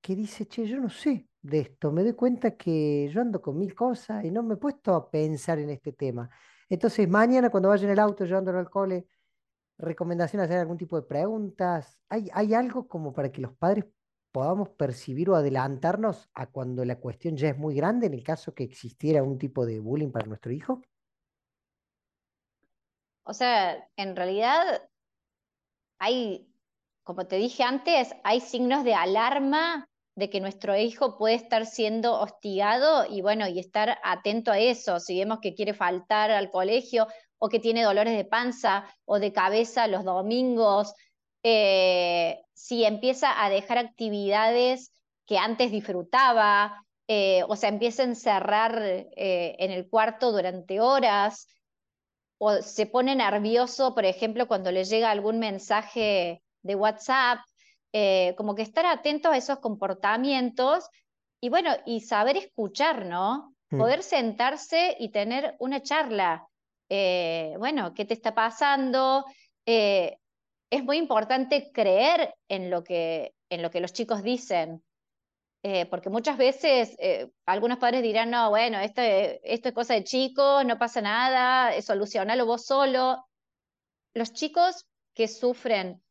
que 0.00 0.16
dice, 0.16 0.46
che, 0.46 0.66
yo 0.66 0.78
no 0.78 0.88
sé 0.88 1.28
de 1.42 1.60
esto, 1.60 1.92
me 1.92 2.02
doy 2.02 2.14
cuenta 2.14 2.56
que 2.56 3.08
yo 3.12 3.20
ando 3.20 3.40
con 3.40 3.58
mil 3.58 3.74
cosas 3.74 4.24
y 4.24 4.30
no 4.30 4.42
me 4.42 4.54
he 4.54 4.56
puesto 4.56 4.94
a 4.94 5.10
pensar 5.10 5.58
en 5.58 5.70
este 5.70 5.92
tema? 5.92 6.30
Entonces, 6.68 7.08
mañana 7.08 7.50
cuando 7.50 7.68
vaya 7.68 7.84
en 7.84 7.90
el 7.90 7.98
auto 7.98 8.24
llevándolo 8.24 8.58
al 8.58 8.70
cole, 8.70 9.06
recomendación 9.78 10.42
hacer 10.42 10.58
algún 10.58 10.78
tipo 10.78 10.96
de 10.96 11.06
preguntas. 11.06 11.98
¿Hay, 12.08 12.28
hay 12.32 12.54
algo 12.54 12.86
como 12.86 13.12
para 13.12 13.32
que 13.32 13.40
los 13.40 13.56
padres 13.56 13.86
podamos 14.32 14.70
percibir 14.70 15.30
o 15.30 15.34
adelantarnos 15.34 16.30
a 16.34 16.46
cuando 16.46 16.84
la 16.84 16.96
cuestión 16.96 17.36
ya 17.36 17.48
es 17.48 17.58
muy 17.58 17.74
grande 17.74 18.06
en 18.06 18.14
el 18.14 18.22
caso 18.22 18.54
que 18.54 18.64
existiera 18.64 19.22
un 19.22 19.38
tipo 19.38 19.66
de 19.66 19.80
bullying 19.80 20.12
para 20.12 20.26
nuestro 20.26 20.52
hijo? 20.52 20.82
O 23.30 23.32
sea, 23.32 23.88
en 23.96 24.16
realidad 24.16 24.82
hay, 26.00 26.48
como 27.04 27.28
te 27.28 27.36
dije 27.36 27.62
antes, 27.62 28.12
hay 28.24 28.40
signos 28.40 28.82
de 28.82 28.94
alarma 28.94 29.88
de 30.16 30.28
que 30.30 30.40
nuestro 30.40 30.76
hijo 30.76 31.16
puede 31.16 31.36
estar 31.36 31.64
siendo 31.64 32.18
hostigado 32.18 33.06
y 33.08 33.22
bueno, 33.22 33.46
y 33.46 33.60
estar 33.60 34.00
atento 34.02 34.50
a 34.50 34.58
eso. 34.58 34.98
Si 34.98 35.16
vemos 35.16 35.38
que 35.40 35.54
quiere 35.54 35.74
faltar 35.74 36.32
al 36.32 36.50
colegio 36.50 37.06
o 37.38 37.48
que 37.48 37.60
tiene 37.60 37.84
dolores 37.84 38.16
de 38.16 38.24
panza 38.24 38.84
o 39.04 39.20
de 39.20 39.32
cabeza 39.32 39.86
los 39.86 40.04
domingos, 40.04 40.92
eh, 41.44 42.42
si 42.52 42.84
empieza 42.84 43.44
a 43.44 43.48
dejar 43.48 43.78
actividades 43.78 44.90
que 45.24 45.38
antes 45.38 45.70
disfrutaba, 45.70 46.84
eh, 47.06 47.44
o 47.46 47.54
sea, 47.54 47.68
empieza 47.68 48.02
a 48.02 48.06
encerrar 48.06 48.82
eh, 48.82 49.54
en 49.60 49.70
el 49.70 49.88
cuarto 49.88 50.32
durante 50.32 50.80
horas, 50.80 51.46
o 52.42 52.62
se 52.62 52.86
pone 52.86 53.14
nervioso, 53.14 53.94
por 53.94 54.06
ejemplo, 54.06 54.48
cuando 54.48 54.72
le 54.72 54.84
llega 54.84 55.10
algún 55.10 55.38
mensaje 55.38 56.42
de 56.62 56.74
WhatsApp, 56.74 57.40
como 58.36 58.54
que 58.54 58.62
estar 58.62 58.86
atento 58.86 59.30
a 59.30 59.36
esos 59.36 59.58
comportamientos 59.58 60.88
y 61.42 61.50
bueno, 61.50 61.70
y 61.84 62.00
saber 62.00 62.36
escuchar, 62.36 63.04
¿no? 63.04 63.54
Mm. 63.70 63.78
Poder 63.78 64.02
sentarse 64.02 64.96
y 64.98 65.10
tener 65.10 65.56
una 65.58 65.82
charla. 65.82 66.46
bueno, 66.88 67.92
¿qué 67.94 68.04
te 68.06 68.14
está 68.14 68.34
pasando? 68.34 69.24
es 69.66 70.84
muy 70.84 70.96
importante 70.96 71.70
creer 71.72 72.34
en 72.48 72.70
lo 72.70 72.82
que, 72.84 73.34
en 73.50 73.60
lo 73.60 73.70
que 73.70 73.80
los 73.80 73.92
chicos 73.92 74.22
dicen, 74.22 74.82
eh, 75.62 75.84
porque 75.86 76.08
muchas 76.08 76.38
veces 76.38 76.96
eh, 76.98 77.30
algunos 77.44 77.78
padres 77.78 78.02
dirán, 78.02 78.30
no, 78.30 78.48
bueno, 78.48 78.78
esto, 78.78 79.02
esto 79.02 79.68
es 79.68 79.74
cosa 79.74 79.94
de 79.94 80.04
chicos, 80.04 80.64
no 80.64 80.78
pasa 80.78 81.02
nada, 81.02 81.74
eh, 81.74 81.82
solucionalo 81.82 82.46
vos 82.46 82.64
solo. 82.64 83.26
Los 84.14 84.32
chicos 84.32 84.86
que 85.14 85.28
sufren 85.28 86.02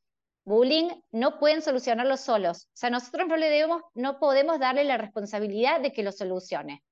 bullying 0.45 0.89
no 1.11 1.39
pueden 1.39 1.63
solucionarlo 1.63 2.15
solos. 2.15 2.65
O 2.65 2.77
sea, 2.77 2.91
nosotros 2.91 3.27
no 3.27 3.37
le 3.37 3.49
debemos, 3.49 3.81
no 3.95 4.19
podemos 4.19 4.59
darle 4.59 4.83
la 4.83 4.97
responsabilidad 4.97 5.81
de 5.81 5.93
que 5.93 6.03
lo 6.03 6.11
solucione. 6.11 6.83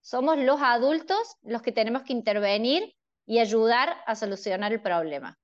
Somos 0.00 0.38
los 0.38 0.60
adultos 0.62 1.36
los 1.42 1.60
que 1.60 1.72
tenemos 1.72 2.02
que 2.02 2.12
intervenir 2.12 2.94
y 3.26 3.40
ayudar 3.40 3.96
a 4.06 4.14
solucionar 4.14 4.72
el 4.72 4.80
problema. 4.80 5.38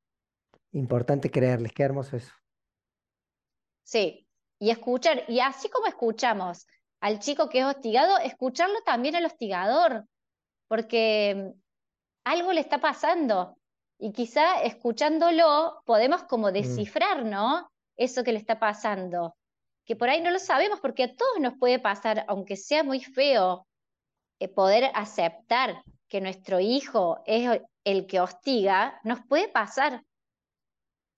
Importante 0.73 1.31
creerles, 1.31 1.73
qué 1.73 1.83
hermoso 1.83 2.17
eso. 2.17 2.33
Sí, 3.83 4.26
y 4.59 4.71
escuchar, 4.71 5.25
y 5.29 5.40
así 5.40 5.69
como 5.69 5.87
escuchamos 5.87 6.66
al 7.01 7.19
chico 7.19 7.49
que 7.49 7.61
es 7.61 7.64
hostigado, 7.64 8.19
escucharlo 8.19 8.81
también 8.85 9.16
al 9.16 9.27
hostigador, 9.27 10.07
porque 10.69 11.35
mm, 11.37 11.61
algo 12.25 12.53
le 12.53 12.61
está 12.61 12.81
pasando 12.81 13.57
y 13.99 14.12
quizá 14.12 14.62
escuchándolo 14.62 15.83
podemos 15.85 16.25
como 16.25 16.49
mm. 16.49 16.53
descifrar, 16.53 17.25
¿no? 17.25 17.71
Eso 17.97 18.25
que 18.25 18.33
le 18.33 18.38
está 18.38 18.59
pasando, 18.59 19.37
que 19.85 19.97
por 19.97 20.09
ahí 20.09 20.21
no 20.21 20.31
lo 20.31 20.38
sabemos 20.38 20.81
porque 20.81 21.05
a 21.05 21.14
todos 21.14 21.40
nos 21.40 21.55
puede 21.59 21.79
pasar, 21.79 22.25
aunque 22.29 22.57
sea 22.57 22.83
muy 22.83 23.01
feo, 23.01 23.66
eh, 24.38 24.49
poder 24.49 24.90
aceptar 24.95 25.83
que 26.09 26.21
nuestro 26.21 26.61
hijo 26.61 27.23
es 27.27 27.62
el 27.85 28.07
que 28.07 28.21
hostiga, 28.21 29.01
nos 29.05 29.21
puede 29.27 29.49
pasar. 29.49 30.03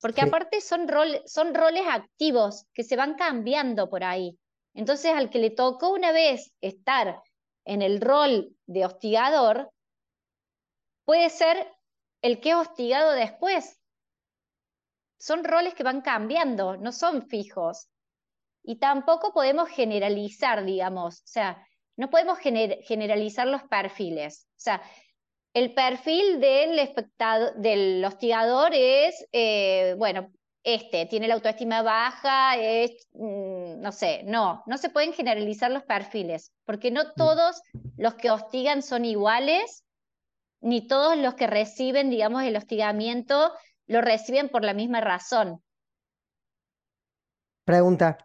Porque 0.00 0.22
aparte 0.22 0.60
son, 0.60 0.86
son 1.26 1.54
roles 1.54 1.84
activos 1.88 2.66
que 2.72 2.84
se 2.84 2.96
van 2.96 3.14
cambiando 3.14 3.90
por 3.90 4.04
ahí. 4.04 4.38
Entonces, 4.74 5.12
al 5.12 5.28
que 5.28 5.38
le 5.38 5.50
tocó 5.50 5.90
una 5.90 6.12
vez 6.12 6.52
estar 6.60 7.20
en 7.64 7.82
el 7.82 8.00
rol 8.00 8.56
de 8.66 8.86
hostigador, 8.86 9.72
puede 11.04 11.30
ser 11.30 11.72
el 12.22 12.40
que 12.40 12.50
es 12.50 12.54
hostigado 12.54 13.12
después. 13.12 13.80
Son 15.18 15.42
roles 15.42 15.74
que 15.74 15.82
van 15.82 16.00
cambiando, 16.00 16.76
no 16.76 16.92
son 16.92 17.26
fijos. 17.26 17.88
Y 18.62 18.78
tampoco 18.78 19.32
podemos 19.32 19.68
generalizar, 19.68 20.64
digamos, 20.64 21.20
o 21.22 21.26
sea, 21.26 21.66
no 21.96 22.10
podemos 22.10 22.38
generalizar 22.38 23.46
los 23.48 23.64
perfiles. 23.64 24.46
O 24.50 24.60
sea, 24.60 24.82
el 25.54 25.74
perfil 25.74 26.40
del, 26.40 26.78
espectador, 26.78 27.54
del 27.56 28.04
hostigador 28.04 28.70
es, 28.74 29.26
eh, 29.32 29.94
bueno, 29.98 30.30
este, 30.62 31.06
tiene 31.06 31.28
la 31.28 31.34
autoestima 31.34 31.82
baja, 31.82 32.56
es, 32.56 33.08
mm, 33.12 33.80
no 33.80 33.92
sé, 33.92 34.22
no, 34.24 34.62
no 34.66 34.78
se 34.78 34.90
pueden 34.90 35.12
generalizar 35.12 35.70
los 35.70 35.84
perfiles, 35.84 36.52
porque 36.64 36.90
no 36.90 37.04
mm. 37.04 37.12
todos 37.16 37.62
los 37.96 38.14
que 38.14 38.30
hostigan 38.30 38.82
son 38.82 39.04
iguales, 39.04 39.84
ni 40.60 40.86
todos 40.86 41.16
los 41.16 41.34
que 41.34 41.46
reciben, 41.46 42.10
digamos, 42.10 42.42
el 42.42 42.56
hostigamiento 42.56 43.52
lo 43.86 44.00
reciben 44.00 44.48
por 44.48 44.64
la 44.64 44.74
misma 44.74 45.00
razón. 45.00 45.62
Pregunta, 47.64 48.18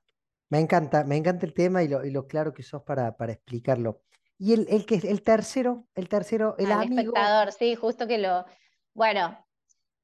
me 0.50 0.60
encanta, 0.60 1.04
me 1.04 1.18
encanta 1.18 1.46
el 1.46 1.54
tema 1.54 1.84
y 1.84 1.88
lo, 1.88 2.06
y 2.06 2.12
lo 2.12 2.28
claro 2.28 2.54
que 2.54 2.64
sos 2.64 2.84
para, 2.84 3.16
para 3.16 3.34
explicarlo. 3.34 4.02
Y 4.38 4.54
el, 4.54 4.68
el, 4.70 4.86
que, 4.86 4.96
el 4.96 5.22
tercero, 5.22 5.88
el 5.96 6.10
tercero, 6.10 6.56
el 6.58 6.72
amigo. 6.72 7.00
espectador, 7.00 7.52
sí, 7.52 7.76
justo 7.76 8.08
que 8.08 8.18
lo. 8.18 8.46
Bueno, 8.94 9.38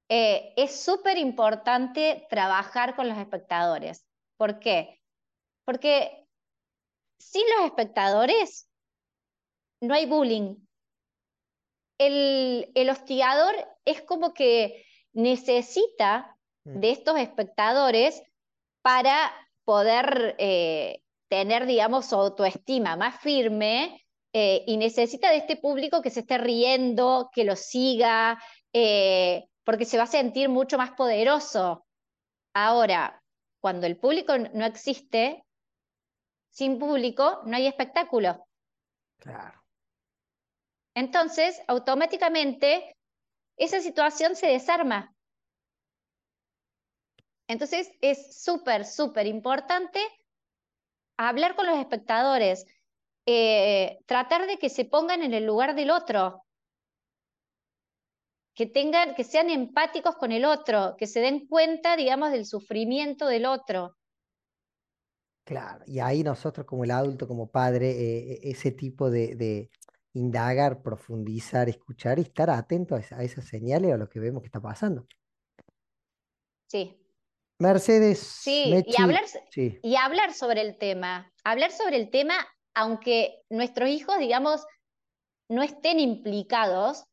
eh, 0.07 0.53
es 0.55 0.83
súper 0.83 1.17
importante 1.17 2.25
trabajar 2.29 2.95
con 2.95 3.07
los 3.09 3.17
espectadores. 3.17 4.05
¿Por 4.37 4.59
qué? 4.59 5.01
Porque 5.65 6.27
sin 7.19 7.43
los 7.57 7.65
espectadores 7.65 8.69
no 9.81 9.93
hay 9.93 10.05
bullying. 10.05 10.55
El, 11.99 12.71
el 12.75 12.89
hostigador 12.89 13.53
es 13.85 14.01
como 14.01 14.33
que 14.33 14.85
necesita 15.13 16.37
mm. 16.63 16.79
de 16.79 16.91
estos 16.91 17.19
espectadores 17.19 18.21
para 18.81 19.31
poder 19.65 20.35
eh, 20.39 21.03
tener, 21.27 21.65
digamos, 21.65 22.11
autoestima 22.13 22.95
más 22.95 23.19
firme 23.19 24.05
eh, 24.33 24.63
y 24.67 24.77
necesita 24.77 25.31
de 25.31 25.37
este 25.37 25.57
público 25.57 26.01
que 26.01 26.11
se 26.11 26.21
esté 26.21 26.37
riendo, 26.37 27.29
que 27.33 27.43
lo 27.43 27.55
siga, 27.55 28.41
eh, 28.73 29.47
porque 29.63 29.85
se 29.85 29.97
va 29.97 30.03
a 30.03 30.07
sentir 30.07 30.49
mucho 30.49 30.77
más 30.77 30.91
poderoso. 30.91 31.85
Ahora, 32.53 33.23
cuando 33.59 33.87
el 33.87 33.97
público 33.97 34.37
no 34.37 34.65
existe, 34.65 35.43
sin 36.49 36.79
público 36.79 37.41
no 37.45 37.55
hay 37.55 37.67
espectáculo. 37.67 38.47
Claro. 39.17 39.63
Entonces, 40.95 41.61
automáticamente, 41.67 42.95
esa 43.57 43.81
situación 43.81 44.35
se 44.35 44.47
desarma. 44.47 45.13
Entonces, 47.47 47.91
es 48.01 48.41
súper, 48.43 48.85
súper 48.85 49.25
importante 49.27 49.99
hablar 51.17 51.55
con 51.55 51.65
los 51.67 51.77
espectadores, 51.77 52.65
eh, 53.31 53.99
tratar 54.07 54.47
de 54.47 54.57
que 54.57 54.69
se 54.69 54.85
pongan 54.85 55.21
en 55.21 55.35
el 55.35 55.45
lugar 55.45 55.75
del 55.75 55.91
otro, 55.91 56.45
que 58.55 58.65
tengan, 58.65 59.13
que 59.13 59.23
sean 59.23 59.51
empáticos 59.51 60.15
con 60.15 60.31
el 60.31 60.45
otro, 60.45 60.95
que 60.97 61.05
se 61.05 61.19
den 61.19 61.47
cuenta, 61.47 61.95
digamos, 61.95 62.31
del 62.31 62.47
sufrimiento 62.47 63.27
del 63.27 63.45
otro. 63.45 63.95
Claro, 65.43 65.83
y 65.85 65.99
ahí 65.99 66.23
nosotros 66.23 66.65
como 66.65 66.85
el 66.85 66.89
adulto, 66.89 67.27
como 67.27 67.51
padre, 67.51 67.91
eh, 67.91 68.39
e, 68.41 68.49
ese 68.49 68.71
tipo 68.71 69.11
de, 69.11 69.69
indagar, 70.13 70.81
profundizar, 70.81 71.69
escuchar 71.69 72.17
y 72.17 72.23
estar 72.23 72.49
atento 72.49 72.95
a, 72.95 72.99
esas 72.99 73.45
señales 73.45 73.91
o 73.91 73.93
a 73.93 73.97
lo 73.97 74.09
que 74.09 74.19
vemos 74.19 74.41
que 74.41 74.47
está 74.47 74.59
pasando. 74.59 75.05
Sí. 76.67 76.99
Mercedes. 77.59 78.17
Sí, 78.19 78.73
y, 78.87 78.99
hablar, 78.99 79.23
y 79.55 79.95
hablar 79.97 80.33
sobre 80.33 80.61
el 80.61 80.79
tema. 80.79 81.31
Hablar 81.43 81.71
sobre 81.71 81.97
el 81.97 82.09
tema 82.09 82.35
aunque 82.79 83.41
nuestros 83.49 83.89
hijos, 83.89 84.17
digamos, 84.19 84.65
no 85.49 85.61
estén 85.63 85.99
implicados 85.99 87.03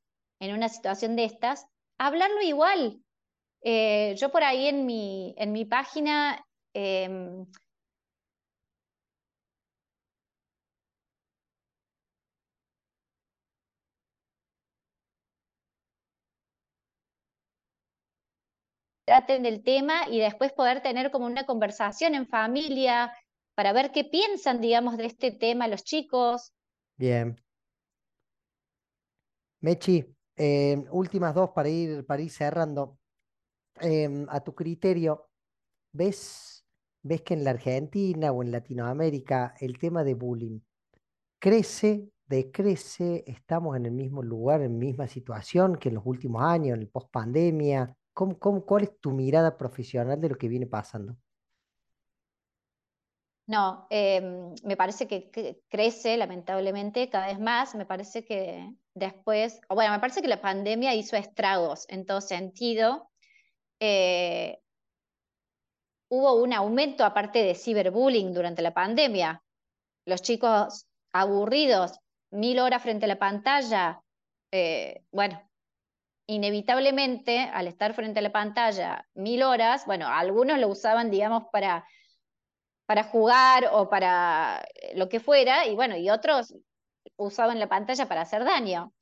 en 0.40 0.54
una 0.54 0.68
situación 0.68 1.16
de 1.16 1.24
estas, 1.24 1.66
hablarlo 1.98 2.40
igual. 2.42 3.02
Eh, 3.62 4.14
yo 4.16 4.30
por 4.30 4.44
ahí 4.44 4.68
en 4.68 4.86
mi, 4.86 5.34
en 5.36 5.52
mi 5.52 5.64
página 5.64 6.44
em, 6.72 7.46
traten 19.04 19.42
del 19.42 19.64
tema 19.64 20.08
y 20.08 20.18
después 20.20 20.52
poder 20.52 20.80
tener 20.82 21.10
como 21.10 21.26
una 21.26 21.44
conversación 21.44 22.14
en 22.14 22.26
familia 22.28 23.12
para 23.56 23.72
ver 23.72 23.90
qué 23.90 24.04
piensan, 24.04 24.60
digamos, 24.60 24.98
de 24.98 25.06
este 25.06 25.32
tema 25.32 25.66
los 25.66 25.82
chicos. 25.82 26.52
Bien. 26.96 27.40
Mechi, 29.60 30.04
eh, 30.36 30.84
últimas 30.90 31.34
dos 31.34 31.50
para 31.50 31.68
ir, 31.70 32.04
para 32.04 32.22
ir 32.22 32.30
cerrando. 32.30 32.98
Em, 33.80 34.26
a 34.28 34.40
tu 34.40 34.54
criterio, 34.54 35.30
¿ves, 35.92 36.64
¿ves 37.02 37.22
que 37.22 37.34
en 37.34 37.44
la 37.44 37.50
Argentina 37.50 38.30
o 38.32 38.42
en 38.42 38.52
Latinoamérica 38.52 39.54
el 39.60 39.78
tema 39.78 40.04
de 40.04 40.14
bullying 40.14 40.60
crece, 41.38 42.10
decrece? 42.26 43.24
¿Estamos 43.26 43.76
en 43.76 43.86
el 43.86 43.92
mismo 43.92 44.22
lugar, 44.22 44.62
en 44.62 44.72
la 44.74 44.78
misma 44.78 45.08
situación 45.08 45.76
que 45.76 45.88
en 45.88 45.96
los 45.96 46.06
últimos 46.06 46.42
años, 46.42 46.76
en 46.76 46.82
el 46.82 46.88
post 46.88 47.10
pandemia? 47.10 47.96
¿Cómo, 48.12 48.38
cómo, 48.38 48.64
cuál 48.66 48.84
es 48.84 48.98
tu 49.00 49.12
mirada 49.12 49.56
profesional 49.56 50.20
de 50.20 50.28
lo 50.28 50.36
que 50.36 50.48
viene 50.48 50.66
pasando? 50.66 51.16
No, 53.46 53.86
em, 53.90 54.54
me 54.64 54.76
parece 54.76 55.06
que, 55.06 55.30
crece 55.68 56.16
lamentablemente 56.16 57.08
cada 57.08 57.26
vez 57.28 57.38
más. 57.38 57.74
Me 57.74 57.86
parece 57.86 58.24
que 58.24 58.72
después, 58.94 59.60
bueno, 59.68 59.92
me 59.92 60.00
parece 60.00 60.20
que 60.20 60.28
la 60.28 60.40
pandemia 60.40 60.94
hizo 60.94 61.16
estragos 61.16 61.86
en 61.88 62.06
todo 62.06 62.20
sentido. 62.20 63.08
Eh, 63.80 64.58
hubo 66.08 66.34
un 66.42 66.52
aumento 66.52 67.04
aparte 67.04 67.42
de 67.42 67.54
ciberbullying 67.54 68.34
durante 68.34 68.62
la 68.62 68.74
pandemia. 68.74 69.42
Los 70.06 70.22
chicos 70.22 70.86
aburridos, 71.12 72.00
mil 72.30 72.58
horas 72.58 72.82
frente 72.82 73.04
a 73.06 73.08
la 73.08 73.18
pantalla, 73.18 74.02
eh, 74.52 75.04
bueno, 75.12 75.40
inevitablemente 76.26 77.38
al 77.40 77.68
estar 77.68 77.94
frente 77.94 78.18
a 78.18 78.22
la 78.22 78.32
pantalla 78.32 79.06
mil 79.14 79.42
horas, 79.44 79.86
bueno, 79.86 80.08
algunos 80.08 80.58
lo 80.58 80.68
usaban, 80.68 81.10
digamos, 81.10 81.44
para, 81.52 81.86
para 82.86 83.04
jugar 83.04 83.68
o 83.72 83.88
para 83.90 84.64
lo 84.94 85.08
que 85.08 85.20
fuera, 85.20 85.66
y 85.66 85.74
bueno, 85.74 85.96
y 85.96 86.08
otros 86.10 86.54
usaban 87.16 87.58
la 87.58 87.68
pantalla 87.68 88.06
para 88.08 88.22
hacer 88.22 88.44
daño. 88.44 88.92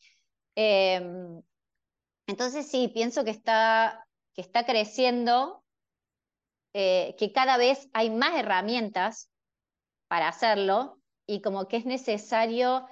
Em, 0.55 1.43
entonces 2.27 2.71
sí, 2.71 2.89
pienso 2.89 3.25
que 3.25 3.31
está, 3.31 4.07
que 4.35 4.41
está 4.41 4.65
creciendo, 4.65 5.63
eh, 6.73 7.15
que 7.19 7.33
cada 7.33 7.57
vez 7.57 7.89
hay 7.93 8.11
más 8.11 8.35
herramientas 8.35 9.31
para 10.09 10.29
hacerlo 10.29 10.99
y 11.27 11.41
como 11.41 11.69
que 11.69 11.77
es 11.77 11.87
necesario 11.87 12.87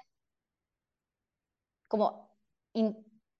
como 1.89 2.31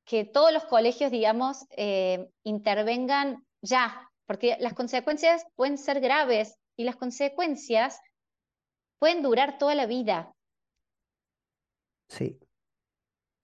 que 0.05 0.25
todos 0.25 0.53
los 0.53 0.65
colegios, 0.67 1.11
digamos, 1.11 1.65
eh, 1.71 2.29
intervengan 2.43 3.47
ya, 3.63 4.11
porque 4.27 4.57
las 4.61 4.75
consecuencias 4.75 5.47
pueden 5.55 5.79
ser 5.79 6.01
graves 6.01 6.59
y 6.77 6.85
las 6.85 6.97
consecuencias 6.97 8.01
pueden 8.99 9.23
durar 9.23 9.59
toda 9.59 9.75
la 9.75 9.87
vida. 9.87 10.35
Sí. 12.09 12.39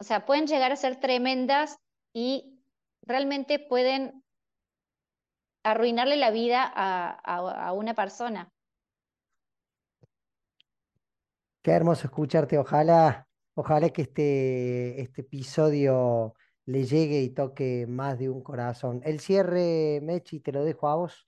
O 0.00 0.04
sea, 0.04 0.24
pueden 0.26 0.46
llegar 0.46 0.72
a 0.72 0.76
ser 0.76 1.00
tremendas 1.00 1.78
y 2.12 2.60
realmente 3.02 3.58
pueden 3.58 4.22
arruinarle 5.64 6.16
la 6.16 6.30
vida 6.30 6.62
a, 6.64 7.72
una 7.72 7.94
persona. 7.94 8.50
Qué 11.62 11.72
hermoso 11.72 12.06
escucharte. 12.06 12.58
Ojalá, 12.58 13.26
ojalá 13.54 13.90
que 13.90 14.02
este, 14.02 15.00
este 15.00 15.22
episodio 15.22 16.34
le 16.66 16.84
llegue 16.84 17.20
y 17.22 17.30
toque 17.30 17.86
más 17.88 18.18
de 18.18 18.28
un 18.28 18.42
corazón. 18.42 19.00
El 19.04 19.20
cierre, 19.20 20.00
Mechi, 20.02 20.40
te 20.40 20.52
lo 20.52 20.64
dejo 20.64 20.88
a 20.88 20.96
vos. 20.96 21.27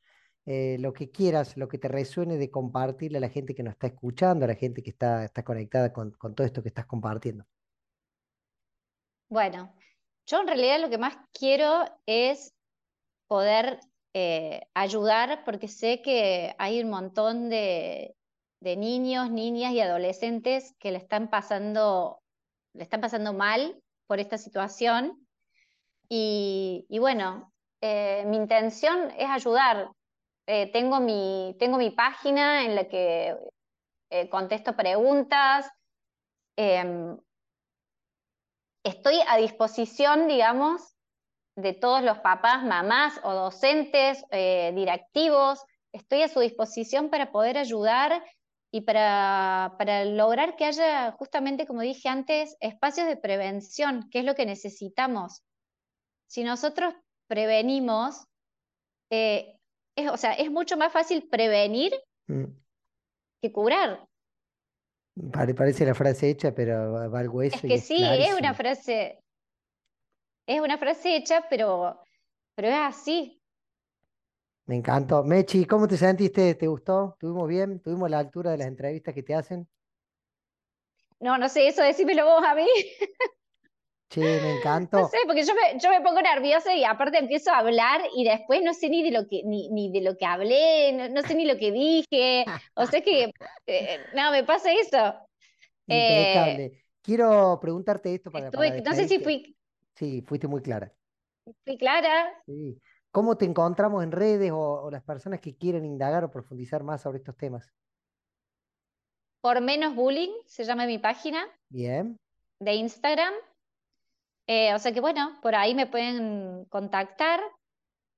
Eh, 0.53 0.79
lo 0.81 0.93
que 0.93 1.13
quieras, 1.13 1.57
lo 1.57 1.69
que 1.69 1.79
te 1.79 1.87
resuene 1.87 2.37
de 2.37 2.51
compartirle 2.51 3.19
a 3.19 3.21
la 3.21 3.29
gente 3.29 3.55
que 3.55 3.63
nos 3.63 3.75
está 3.75 3.87
escuchando, 3.87 4.45
a 4.47 4.49
la 4.49 4.57
gente 4.57 4.83
que 4.83 4.91
está, 4.91 5.25
está 5.25 5.45
conectada 5.45 5.93
con, 5.93 6.11
con 6.11 6.35
todo 6.35 6.45
esto 6.45 6.61
que 6.61 6.71
estás 6.71 6.87
compartiendo. 6.87 7.45
Bueno, 9.29 9.73
yo 10.27 10.41
en 10.41 10.49
realidad 10.49 10.81
lo 10.81 10.91
que 10.91 10.99
más 10.99 11.17
quiero 11.33 11.85
es 12.05 12.53
poder 13.29 13.79
eh, 14.13 14.63
ayudar 14.75 15.45
porque 15.45 15.69
sé 15.69 16.03
que 16.03 16.57
hay 16.59 16.83
un 16.83 16.91
montón 16.91 17.49
de, 17.49 18.17
niños, 18.61 19.31
niñas 19.31 19.73
y 19.73 19.81
adolescentes 19.81 20.75
que 20.81 20.91
le 20.91 20.99
están 20.99 21.31
pasando, 21.31 22.21
le 22.75 22.83
están 22.83 23.01
pasando 23.01 23.33
mal 23.35 23.81
por 24.09 24.19
esta 24.19 24.37
situación. 24.37 25.29
Y, 26.09 26.89
bueno, 26.99 27.53
eh, 27.81 28.25
mi 28.27 28.37
intención 28.37 29.13
es 29.17 29.29
ayudar. 29.29 29.93
Eh, 30.53 30.67
tengo, 30.73 30.99
mi, 30.99 31.55
tengo 31.61 31.79
mi 31.79 31.91
página 31.91 32.65
en 32.65 32.75
la 32.75 32.89
que 32.89 33.37
contesto 34.31 34.75
preguntas. 34.75 35.71
Em, 36.57 37.17
estoy 38.85 39.21
a 39.29 39.37
disposición, 39.37 40.27
digamos, 40.27 40.97
de 41.55 41.73
todos 41.73 42.03
los 42.03 42.19
papás, 42.19 42.65
mamás 42.65 43.21
o 43.23 43.33
docentes, 43.33 44.25
eh, 44.33 44.73
directivos. 44.75 45.65
Estoy 45.93 46.23
a 46.23 46.29
su 46.29 46.41
disposición 46.41 47.11
para 47.11 47.31
poder 47.31 47.57
ayudar 47.57 48.21
y 48.73 48.81
para, 48.81 49.77
para, 49.79 50.05
lograr 50.05 50.57
que 50.57 50.65
haya, 50.65 51.13
justamente 51.13 51.65
como 51.65 51.83
dije 51.83 52.09
antes, 52.09 52.57
espacios 52.59 53.07
de 53.07 53.17
prevención, 53.17 54.11
que 54.11 54.19
es 54.19 54.25
lo 54.25 54.35
que 54.35 54.47
necesitamos. 54.47 55.45
Si 56.29 56.43
nosotros 56.43 56.93
prevenimos, 57.29 58.27
eh, 59.13 59.60
es, 59.97 60.11
o 60.11 60.17
sea, 60.17 60.33
es 60.35 60.51
mucho 60.51 60.77
más 60.77 60.93
fácil 60.93 61.29
prevenir 61.29 61.93
mm. 62.27 62.45
que 63.43 63.53
curar. 63.53 64.07
Parece 65.33 65.85
la 65.85 65.95
frase 65.95 66.31
hecha, 66.31 66.55
pero 66.55 66.93
va 67.11 67.19
algo 67.19 67.43
eso. 67.43 67.57
Es 67.57 67.63
que 67.63 67.79
sí, 67.79 68.03
es 68.03 68.33
una 68.39 68.55
frase, 68.55 69.19
es 70.47 70.61
una 70.61 70.79
frase 70.79 71.17
hecha, 71.17 71.47
pero, 71.51 72.01
pero 72.55 72.69
es 72.69 72.75
así. 72.75 73.41
Me 74.67 74.77
encantó. 74.77 75.25
Mechi, 75.25 75.65
¿cómo 75.65 75.89
te 75.89 75.97
sentiste? 75.97 76.55
¿Te 76.55 76.67
gustó? 76.69 77.17
¿Tuvimos 77.19 77.49
bien? 77.49 77.81
¿Tuvimos 77.81 78.09
la 78.09 78.19
altura 78.19 78.53
de 78.53 78.59
las 78.59 78.69
entrevistas 78.69 79.15
que 79.15 79.23
te 79.23 79.35
hacen? 79.35 79.69
No, 81.19 81.37
no 81.37 81.49
sé, 81.49 81.69
eso 81.69 81.83
decímelo 81.83 82.25
vos 82.25 82.45
a 82.45 82.55
mí. 82.55 82.67
Sí, 84.11 84.21
me 84.21 84.57
encantó. 84.57 84.99
No 84.99 85.09
sé, 85.09 85.19
porque 85.25 85.45
yo 85.45 85.55
me, 85.55 85.79
yo 85.79 85.89
me 85.89 86.01
pongo 86.01 86.21
nerviosa 86.21 86.75
y 86.75 86.85
aparte 86.85 87.19
empiezo 87.19 87.53
a 87.53 87.59
hablar 87.59 88.01
y 88.17 88.25
después 88.25 88.61
no 88.63 88.75
sé 88.75 88.91
ni 88.91 89.05
de 89.05 89.13
lo 89.13 89.29
que, 89.29 89.43
ni, 89.45 89.69
ni 89.71 89.93
de 89.93 90.01
lo 90.01 90.17
que 90.17 90.27
hablé, 90.27 91.11
no, 91.11 91.23
sé 91.23 91.35
ni 91.37 91.45
lo 91.45 91.57
que 91.57 91.71
dije. 91.71 92.45
O 92.75 92.87
sea 92.87 93.01
que, 93.03 93.33
eh, 93.67 94.01
no, 94.15 94.33
me 94.33 94.43
pasa 94.43 94.73
eso. 94.73 95.15
Impecable. 95.87 96.65
Eh, 96.65 96.85
Quiero 97.03 97.59
preguntarte 97.61 98.15
esto 98.15 98.31
para, 98.31 98.51
No 98.51 98.95
sé 98.95 99.09
si 99.09 99.21
fui... 99.21 99.57
Sí, 99.95 100.23
fuiste 100.23 100.47
muy 100.47 100.61
clara. 100.61 100.93
Fui 101.65 101.79
clara. 101.79 102.33
Sí. 102.47 102.81
¿Cómo 103.11 103.37
te 103.37 103.45
encontramos 103.45 104.05
en 104.05 104.13
redes 104.13 104.53
o, 104.55 104.91
las 104.91 105.03
personas 105.03 105.41
que 105.41 105.57
quieren 105.57 105.85
indagar 105.85 106.25
o 106.25 106.31
profundizar 106.31 106.85
más 106.85 107.03
sobre 107.03 107.19
estos 107.19 107.37
temas? 107.37 107.73
Por 109.41 109.61
menos 109.61 109.95
bullying, 109.95 110.31
se 110.47 110.65
llama 110.65 110.87
mi 110.87 110.99
página. 110.99 111.47
Bien. 111.69 112.17
De 112.61 112.75
Instagram. 112.75 113.33
Eh, 114.53 114.75
o 114.75 114.81
sea 114.81 114.91
que 114.91 115.01
bueno, 115.01 115.39
por 115.43 115.55
ahí 115.55 115.77
me 115.77 115.87
pueden 115.87 116.65
contactar. 116.65 117.41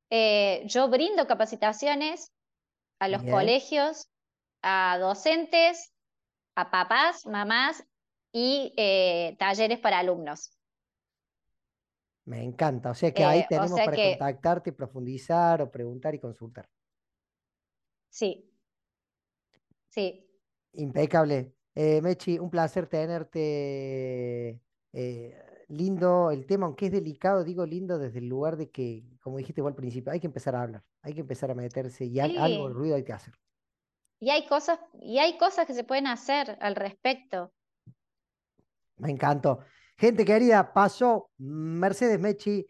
Eh, 0.08 0.62
yo 0.64 0.88
brindo 0.88 1.26
capacitaciones 1.26 2.32
a 3.00 3.08
los 3.08 3.22
colegios, 3.22 4.10
a 4.62 4.96
docentes, 4.98 5.92
a 6.54 6.70
papás, 6.70 7.26
mamás 7.26 7.86
y 8.32 8.72
eh, 8.78 9.36
talleres 9.38 9.78
para 9.78 9.98
alumnos. 9.98 10.58
Me 12.24 12.42
encanta. 12.42 12.92
O 12.92 12.94
sea 12.94 13.12
que 13.12 13.24
ahí 13.24 13.44
tenemos 13.46 13.78
para 13.78 13.94
contactarte, 13.94 14.72
profundizar 14.72 15.60
o 15.60 15.70
preguntar 15.70 16.14
y 16.14 16.18
consultar. 16.18 16.66
Sí. 18.08 18.50
Sí. 19.90 20.26
Impecable. 20.72 21.52
Mechi, 21.74 22.38
un 22.38 22.48
placer 22.48 22.86
tenerte 22.86 24.62
lindo 25.68 26.30
el 26.30 26.46
tema, 26.46 26.66
aunque 26.66 26.86
es 26.86 26.92
delicado, 26.92 27.44
digo 27.44 27.66
lindo 27.66 27.98
desde 27.98 28.18
el 28.18 28.28
lugar 28.28 28.56
de 28.56 28.70
que, 28.70 29.04
como 29.20 29.38
dijiste 29.38 29.60
igual 29.60 29.72
al 29.72 29.76
principio, 29.76 30.12
hay 30.12 30.20
que 30.20 30.26
empezar 30.26 30.54
a 30.54 30.62
hablar, 30.62 30.84
hay 31.02 31.14
que 31.14 31.20
empezar 31.20 31.50
a 31.50 31.54
meterse 31.54 32.04
y 32.04 32.20
algo 32.20 32.68
de 32.68 32.74
ruido 32.74 32.96
hay 32.96 33.04
que 33.04 33.12
hacer. 33.12 33.34
Y 34.20 34.30
hay 34.30 34.46
cosas, 34.46 34.78
y 35.00 35.18
hay 35.18 35.36
cosas 35.36 35.66
que 35.66 35.74
se 35.74 35.82
pueden 35.82 36.06
hacer 36.06 36.56
al 36.60 36.76
respecto. 36.76 37.52
Me 38.96 39.10
encantó. 39.10 39.60
Gente 39.96 40.24
querida, 40.24 40.72
pasó 40.72 41.30
Mercedes 41.38 42.20
Mechi 42.20 42.64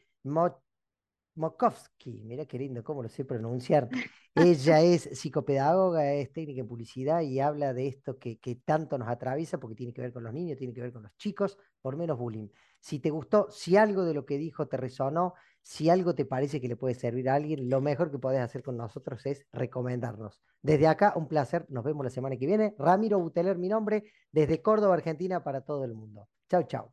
Mokovsky, 1.34 2.22
mira 2.24 2.47
qué 2.47 2.59
lindo, 2.59 2.82
cómo 2.82 3.03
lo 3.03 3.09
sé 3.09 3.24
pronunciar. 3.24 3.88
Ella 4.34 4.80
es 4.82 5.11
psicopedagoga, 5.12 6.12
es 6.12 6.32
técnica 6.32 6.61
en 6.61 6.68
publicidad 6.68 7.20
y 7.20 7.40
habla 7.40 7.74
de 7.74 7.88
esto 7.88 8.18
que, 8.18 8.38
que 8.38 8.57
tanto 8.57 8.97
nos 8.99 9.09
atraviesa 9.09 9.59
porque 9.59 9.76
tiene 9.76 9.93
que 9.93 10.01
ver 10.03 10.12
con 10.12 10.24
los 10.24 10.32
niños, 10.32 10.59
tiene 10.59 10.72
que 10.72 10.82
ver 10.82 10.93
con 10.93 11.03
los 11.03 11.16
chicos, 11.16 11.59
por 11.80 11.97
menos 11.97 12.18
bullying. 12.18 12.49
Si 12.83 12.99
te 13.01 13.11
gustó, 13.11 13.49
si 13.51 13.76
algo 13.76 14.05
de 14.05 14.12
lo 14.14 14.26
que 14.26 14.39
dijo 14.39 14.68
te 14.68 14.76
resonó, 14.76 15.35
Si 15.62 15.89
algo 15.89 16.14
te 16.14 16.24
parece 16.26 16.61
que 16.61 16.68
le 16.68 16.76
puede 16.76 16.95
servir 16.97 17.28
a 17.30 17.35
alguien, 17.37 17.68
lo 17.70 17.80
mejor 17.80 18.11
que 18.11 18.18
podés 18.18 18.41
hacer 18.41 18.62
con 18.64 18.76
nosotros 18.76 19.24
es 19.26 19.47
recomendarnos. 19.53 20.43
Desde 20.61 20.89
acá, 20.89 21.12
un 21.16 21.28
placer. 21.28 21.66
Nos 21.70 21.85
vemos 21.85 22.05
la 22.05 22.11
semana 22.11 22.37
que 22.37 22.47
viene. 22.47 22.74
Ramiro 22.78 23.20
Buteler, 23.20 23.59
mi 23.59 23.68
nombre, 23.68 24.05
desde 24.33 24.61
Córdoba, 24.62 24.95
Argentina, 24.95 25.45
para 25.45 25.62
todo 25.62 25.85
el 25.85 25.95
mundo. 25.95 26.28
Chau, 26.51 26.64
chau. 26.64 26.93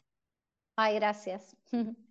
Ay, 0.76 0.96
gracias. 0.96 1.56